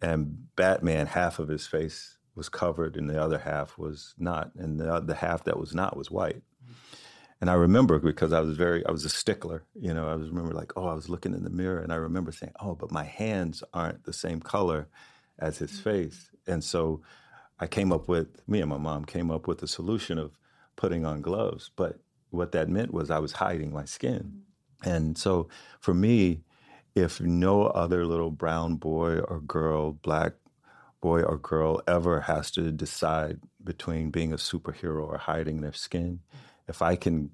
[0.02, 4.52] And Batman, half of his face was covered and the other half was not.
[4.56, 6.42] And the, the half that was not was white.
[7.44, 9.66] And I remember because I was very, I was a stickler.
[9.76, 11.98] You know, I was remember like, oh, I was looking in the mirror and I
[11.98, 14.88] remember saying, oh, but my hands aren't the same color
[15.38, 15.90] as his mm-hmm.
[15.90, 16.32] face.
[16.48, 17.02] And so
[17.60, 20.40] I came up with, me and my mom came up with a solution of
[20.78, 21.70] putting on gloves.
[21.76, 24.44] But what that meant was I was hiding my skin.
[24.82, 24.90] Mm-hmm.
[24.90, 25.50] And so
[25.82, 26.44] for me,
[26.96, 30.32] if no other little brown boy or girl, black
[31.02, 36.22] boy or girl ever has to decide between being a superhero or hiding their skin,
[36.30, 36.38] mm-hmm
[36.68, 37.32] if I can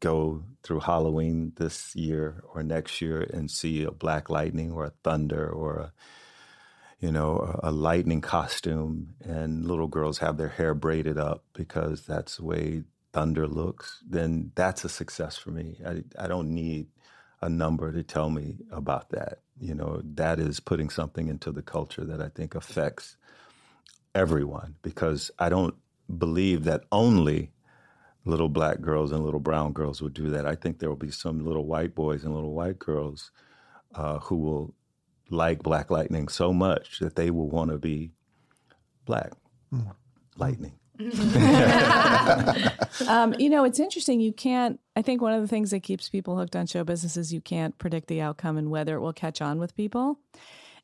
[0.00, 4.92] go through Halloween this year or next year and see a black lightning or a
[5.02, 5.92] thunder or a
[7.00, 12.36] you know, a, lightning costume and little girls have their hair braided up because that's
[12.36, 15.78] the way thunder looks, then that's a success for me.
[15.84, 16.88] I, I don't need
[17.40, 19.38] a number to tell me about that.
[19.58, 23.16] You know, that is putting something into the culture that I think affects
[24.14, 25.74] everyone because I don't
[26.18, 27.50] believe that only
[28.24, 30.46] little black girls and little brown girls would do that.
[30.46, 33.30] I think there will be some little white boys and little white girls
[33.94, 34.74] uh, who will
[35.30, 38.12] like Black Lightning so much that they will want to be
[39.06, 39.32] black
[39.72, 39.94] mm.
[40.36, 40.74] lightning.
[43.08, 44.20] um, you know, it's interesting.
[44.20, 47.16] You can't, I think one of the things that keeps people hooked on show business
[47.16, 50.18] is you can't predict the outcome and whether it will catch on with people.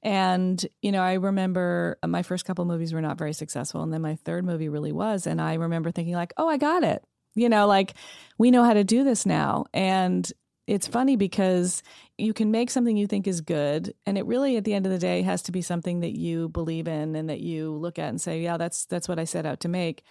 [0.02, 3.82] And, you know, I remember my first couple movies were not very successful.
[3.82, 5.26] And then my third movie really was.
[5.26, 7.04] And I remember thinking, like, oh, I got it.
[7.36, 7.94] You know, like
[8.38, 9.66] we know how to do this now.
[9.72, 10.30] And
[10.66, 11.82] it's funny because
[12.18, 14.92] you can make something you think is good and it really at the end of
[14.92, 18.08] the day has to be something that you believe in and that you look at
[18.08, 20.02] and say yeah that's that's what I set out to make.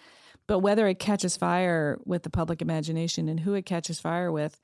[0.47, 4.59] But whether it catches fire with the public imagination and who it catches fire with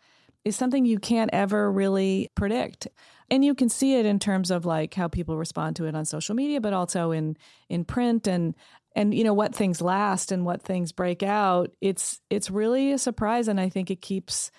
[0.45, 2.87] is something you can't ever really predict.
[3.29, 6.05] And you can see it in terms of like how people respond to it on
[6.05, 7.35] social media but also in
[7.69, 8.27] in print.
[8.27, 8.55] And
[8.95, 12.97] and you know what things last and what things break out it's it's really a
[12.97, 14.51] surprise and i think it keeps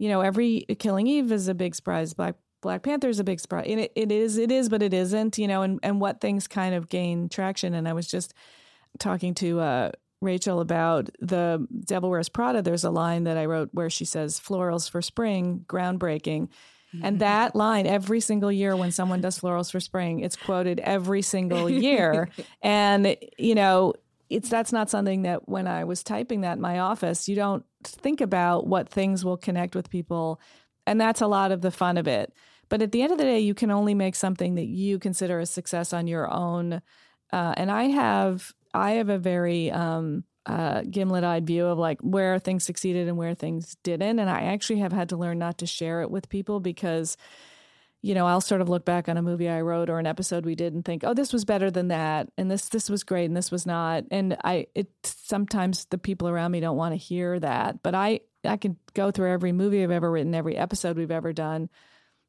[0.00, 2.14] you know, every Killing Eve is a big surprise.
[2.14, 3.66] Black Black Panther is a big surprise.
[3.68, 6.48] And it, it is, it is, but it isn't, you know, and, and what things
[6.48, 7.74] kind of gain traction.
[7.74, 8.34] And I was just
[8.98, 9.90] talking to uh,
[10.22, 12.60] Rachel about the Devil Wears Prada.
[12.62, 16.48] There's a line that I wrote where she says, florals for spring, groundbreaking.
[17.02, 21.22] And that line, every single year when someone does florals for spring, it's quoted every
[21.22, 22.28] single year.
[22.62, 23.94] and, you know,
[24.28, 27.64] it's that's not something that when I was typing that in my office, you don't
[27.84, 30.40] think about what things will connect with people.
[30.86, 32.32] And that's a lot of the fun of it.
[32.68, 35.40] But at the end of the day, you can only make something that you consider
[35.40, 36.80] a success on your own.
[37.32, 42.38] Uh, and I have I have a very um, uh, gimlet-eyed view of like where
[42.38, 44.18] things succeeded and where things didn't.
[44.18, 47.16] And I actually have had to learn not to share it with people because
[48.02, 50.46] you know, I'll sort of look back on a movie I wrote or an episode
[50.46, 53.26] we did and think, oh, this was better than that, and this this was great,
[53.26, 54.04] and this was not.
[54.10, 58.20] And I, it sometimes the people around me don't want to hear that, but I
[58.44, 61.68] I can go through every movie I've ever written, every episode we've ever done,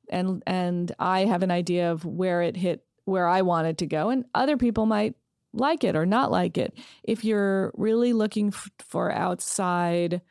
[0.09, 4.09] and and I have an idea of where it hit, where I wanted to go,
[4.09, 5.15] and other people might
[5.53, 6.73] like it or not like it.
[7.03, 10.21] If you're really looking f- for outside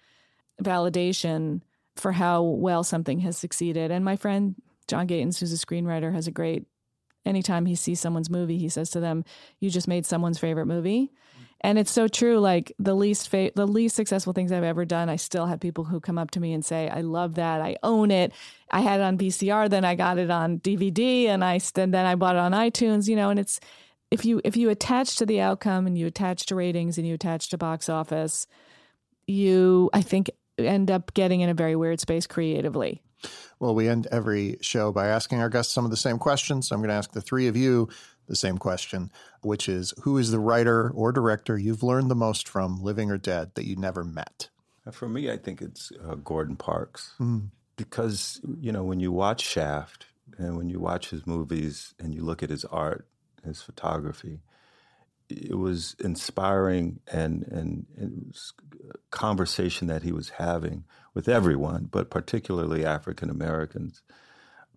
[0.63, 1.63] validation
[1.97, 4.55] for how well something has succeeded, and my friend
[4.89, 6.65] John Gatins, who's a screenwriter, has a great.
[7.27, 9.25] Anytime he sees someone's movie, he says to them,
[9.59, 11.45] "You just made someone's favorite movie," mm.
[11.61, 12.39] and it's so true.
[12.39, 15.85] Like the least fa- the least successful things I've ever done, I still have people
[15.85, 17.61] who come up to me and say, "I love that.
[17.61, 18.33] I own it.
[18.71, 22.07] I had it on VCR, then I got it on DVD, and I and then
[22.07, 23.61] I bought it on iTunes." You know, and it's
[24.11, 27.15] if you if you attach to the outcome and you attach to ratings and you
[27.15, 28.47] attach to box office,
[29.27, 33.03] you I think end up getting in a very weird space creatively.
[33.59, 36.69] Well, we end every show by asking our guests some of the same questions.
[36.69, 37.89] So I'm going to ask the three of you
[38.27, 39.11] the same question,
[39.43, 43.19] which is who is the writer or director you've learned the most from, living or
[43.19, 44.49] dead, that you never met?
[44.91, 47.13] For me, I think it's uh, Gordon Parks.
[47.21, 47.51] Mm.
[47.77, 50.07] Because, you know, when you watch Shaft
[50.39, 53.07] and when you watch his movies and you look at his art,
[53.45, 54.41] his photography,
[55.29, 58.53] it was inspiring and, and, and was
[59.11, 60.85] conversation that he was having
[61.15, 64.03] with everyone, but particularly African Americans.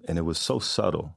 [0.08, 1.16] And it was so subtle.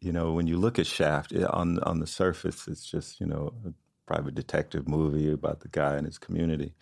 [0.00, 3.26] You know, when you look at Shaft, it, on on the surface, it's just you
[3.26, 3.72] know a
[4.06, 6.74] private detective movie about the guy and his community.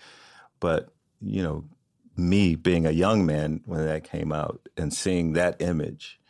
[0.58, 0.90] But
[1.20, 1.64] you know,
[2.16, 6.20] me being a young man when that came out and seeing that image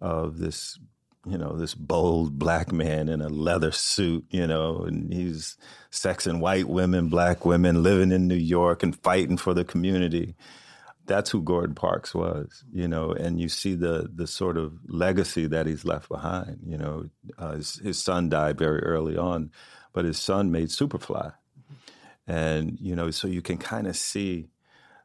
[0.00, 0.78] of this
[1.24, 5.56] you know, this bold black man in a leather suit, you know, and he's
[5.90, 10.34] sexing white women, black women, living in New York and fighting for the community.
[11.06, 15.46] That's who Gordon Parks was, you know, and you see the the sort of legacy
[15.46, 16.60] that he's left behind.
[16.64, 19.50] You know, uh, his, his son died very early on,
[19.92, 21.34] but his son made Superfly,
[22.26, 24.48] and you know, so you can kind of see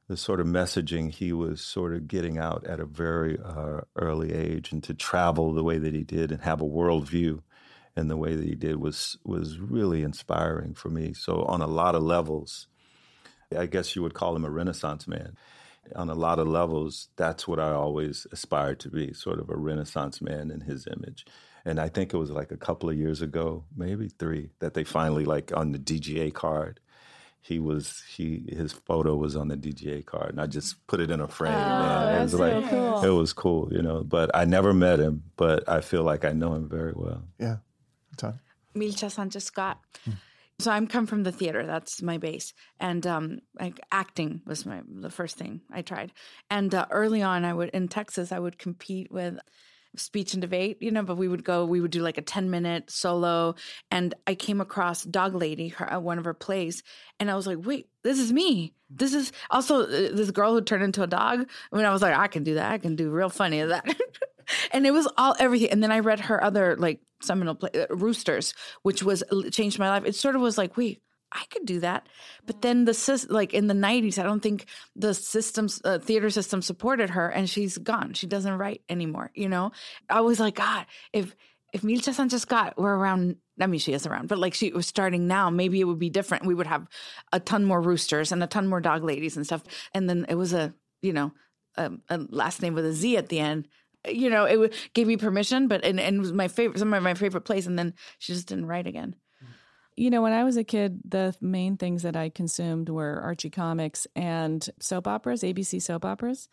[0.07, 4.33] the sort of messaging he was sort of getting out at a very uh, early
[4.33, 7.41] age, and to travel the way that he did and have a worldview
[7.95, 11.13] in the way that he did was was really inspiring for me.
[11.13, 12.67] So on a lot of levels,
[13.57, 15.35] I guess you would call him a Renaissance man.
[15.95, 19.55] On a lot of levels, that's what I always aspired to be, sort of a
[19.55, 21.25] Renaissance man in his image.
[21.63, 24.83] And I think it was like a couple of years ago, maybe three, that they
[24.83, 26.81] finally like on the DGA card
[27.41, 31.09] he was he his photo was on the DGA card, and I just put it
[31.09, 31.53] in a frame.
[31.53, 33.03] Oh, it was like cool.
[33.03, 34.03] it was cool, you know.
[34.03, 37.23] But I never met him, but I feel like I know him very well.
[37.39, 37.57] Yeah,
[38.17, 38.39] Todd.
[38.75, 39.79] Milcha Sanchez Scott.
[40.59, 41.67] So I'm come from the theater.
[41.67, 46.11] That's my base, and um, like acting was my the first thing I tried.
[46.49, 49.37] And uh, early on, I would in Texas, I would compete with
[49.95, 51.03] speech and debate, you know.
[51.03, 53.55] But we would go, we would do like a ten minute solo,
[53.91, 56.83] and I came across Dog Lady, her, uh, one of her plays,
[57.19, 58.73] and I was like, wait, this is me.
[58.89, 61.47] This is also uh, this girl who turned into a dog.
[61.71, 62.71] I mean, I was like, I can do that.
[62.71, 63.85] I can do real funny of that.
[64.71, 65.71] and it was all everything.
[65.71, 69.89] And then I read her other like seminal play, uh, Roosters, which was changed my
[69.89, 70.05] life.
[70.05, 71.01] It sort of was like, wait,
[71.37, 72.07] I could do that.
[72.45, 74.65] But then the like in the 90s, I don't think
[74.95, 78.13] the systems uh, theater system supported her and she's gone.
[78.13, 79.71] She doesn't write anymore, you know?
[80.09, 81.35] I was like, god, if
[81.73, 84.87] if Milcha Sanchez Scott were around, I mean, she is around, but like she was
[84.87, 86.45] starting now, maybe it would be different.
[86.45, 86.87] We would have
[87.33, 89.63] a ton more roosters and a ton more dog ladies and stuff.
[89.93, 91.33] And then it was a, you know,
[91.75, 93.67] a, a last name with a Z at the end
[94.09, 97.13] you know, it gave me permission, but and, and was my favorite, some of my
[97.13, 99.15] favorite plays, and then she just didn't write again.
[99.99, 103.49] You know, when I was a kid, the main things that I consumed were Archie
[103.49, 106.49] comics and soap operas, ABC soap operas.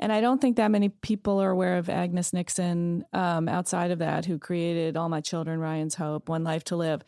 [0.00, 4.00] And I don't think that many people are aware of Agnes Nixon um, outside of
[4.00, 7.04] that, who created All My Children, Ryan's Hope, One Life to Live,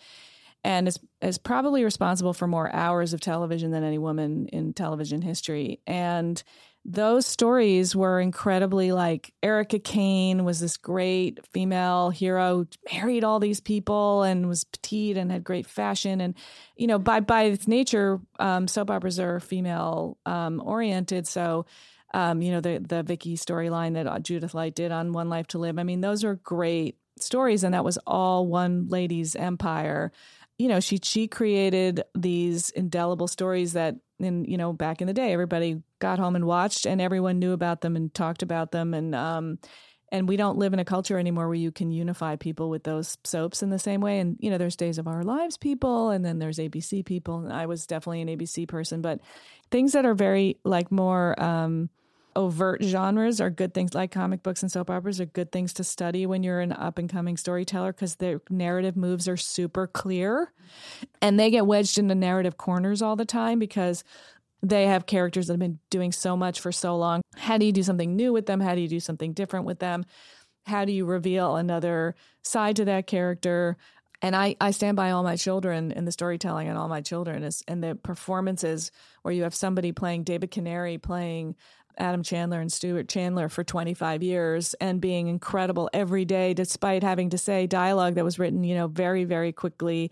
[0.62, 5.22] and is, is probably responsible for more hours of television than any woman in television
[5.22, 5.80] history.
[5.88, 6.40] And
[6.92, 13.60] those stories were incredibly like Erica Kane was this great female hero married all these
[13.60, 16.34] people and was petite and had great fashion and
[16.76, 21.26] you know by by its nature um, soap operas are female um, oriented.
[21.26, 21.66] So
[22.12, 25.46] um, you know the the Viki storyline that uh, Judith Light did on One Life
[25.48, 30.10] to Live I mean those are great stories and that was all one lady's empire.
[30.58, 35.14] You know she she created these indelible stories that in you know back in the
[35.14, 38.94] day everybody got home and watched and everyone knew about them and talked about them.
[38.94, 39.58] And um
[40.12, 43.16] and we don't live in a culture anymore where you can unify people with those
[43.22, 44.18] soaps in the same way.
[44.18, 47.38] And you know there's days of our lives people and then there's abc people.
[47.38, 49.20] And i was definitely an abc person but
[49.70, 51.90] things that are very like more um
[52.36, 55.84] overt genres are good things like comic books and soap operas are good things to
[55.84, 60.52] study when you're an up and coming storyteller because their narrative moves are super clear.
[61.20, 64.04] And they get wedged into narrative corners all the time because
[64.62, 67.22] they have characters that have been doing so much for so long.
[67.36, 68.60] How do you do something new with them?
[68.60, 70.04] How do you do something different with them?
[70.66, 73.76] How do you reveal another side to that character?
[74.22, 77.42] And I, I stand by all my children in the storytelling and all my children
[77.42, 78.90] is and the performances
[79.22, 81.56] where you have somebody playing David Canary playing
[81.98, 87.30] Adam Chandler and Stuart Chandler for 25 years and being incredible every day, despite having
[87.30, 90.10] to say dialogue that was written, you know, very, very quickly.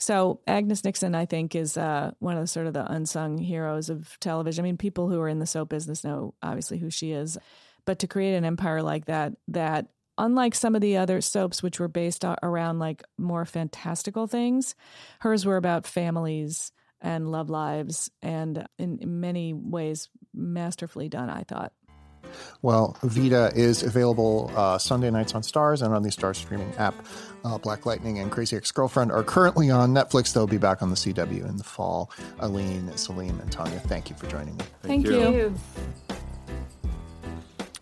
[0.00, 3.90] So Agnes Nixon, I think, is uh, one of the sort of the unsung heroes
[3.90, 4.64] of television.
[4.64, 7.36] I mean, people who are in the soap business know obviously who she is,
[7.84, 11.78] but to create an empire like that, that unlike some of the other soaps which
[11.78, 14.74] were based around like more fantastical things,
[15.20, 16.72] hers were about families
[17.02, 21.28] and love lives, and in, in many ways masterfully done.
[21.28, 21.72] I thought.
[22.62, 26.94] Well, Vida is available uh, Sunday nights on Starz and on the Starz streaming app.
[27.44, 30.32] Uh, Black Lightning and Crazy Ex Girlfriend are currently on Netflix.
[30.34, 32.10] They'll be back on the CW in the fall.
[32.40, 34.64] Aline, Salim, and Tanya, thank you for joining me.
[34.82, 35.30] Thank, thank you.
[35.30, 35.54] you.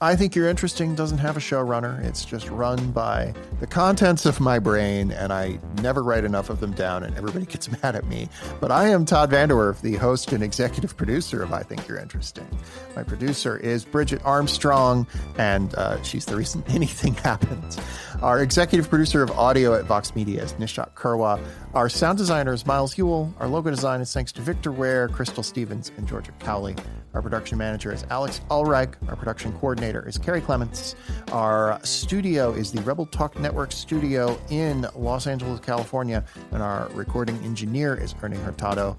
[0.00, 2.00] I Think You're Interesting doesn't have a showrunner.
[2.04, 6.60] It's just run by the contents of my brain, and I never write enough of
[6.60, 8.28] them down, and everybody gets mad at me.
[8.60, 12.46] But I am Todd VanDerWerff, the host and executive producer of I Think You're Interesting.
[12.94, 15.04] My producer is Bridget Armstrong,
[15.36, 17.76] and uh, she's the reason anything happens.
[18.22, 21.44] Our executive producer of audio at Vox Media is Nishat Kurwa.
[21.74, 23.34] Our sound designer is Miles Ewell.
[23.40, 26.76] Our logo design is thanks to Victor Ware, Crystal Stevens, and Georgia Cowley.
[27.18, 28.94] Our production manager is Alex Ulreg.
[29.08, 30.94] Our production coordinator is Carrie Clements.
[31.32, 36.24] Our studio is the Rebel Talk Network studio in Los Angeles, California.
[36.52, 38.96] And our recording engineer is Ernie Hurtado.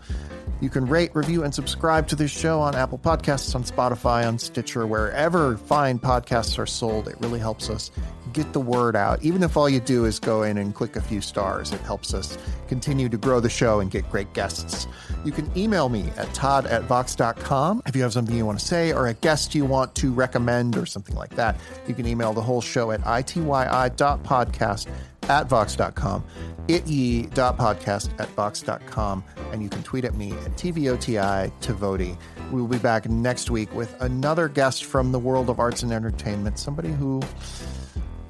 [0.60, 4.38] You can rate, review, and subscribe to this show on Apple Podcasts, on Spotify, on
[4.38, 7.08] Stitcher, wherever fine podcasts are sold.
[7.08, 7.90] It really helps us
[8.34, 9.22] get the word out.
[9.24, 12.14] Even if all you do is go in and click a few stars, it helps
[12.14, 14.88] us continue to grow the show and get great guests.
[15.26, 18.66] You can email me at todd at vox.com if you have something you want to
[18.66, 21.60] say or a guest you want to recommend or something like that.
[21.88, 24.88] You can email the whole show at ityi.podcast
[25.30, 26.24] at vox.com,
[26.68, 32.18] itye.podcast at vox.com, and you can tweet at me at tvoti to Voti.
[32.52, 35.94] We will be back next week with another guest from the world of arts and
[35.94, 37.22] entertainment, somebody who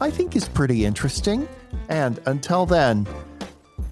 [0.01, 1.47] I think is pretty interesting.
[1.89, 3.07] And until then,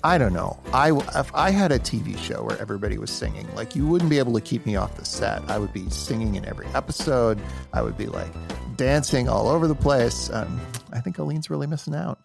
[0.03, 0.59] I don't know.
[0.73, 4.19] I if I had a TV show where everybody was singing, like you wouldn't be
[4.19, 5.41] able to keep me off the set.
[5.49, 7.39] I would be singing in every episode.
[7.73, 8.31] I would be like
[8.77, 10.29] dancing all over the place.
[10.29, 10.61] Um,
[10.93, 12.19] I think Aline's really missing out.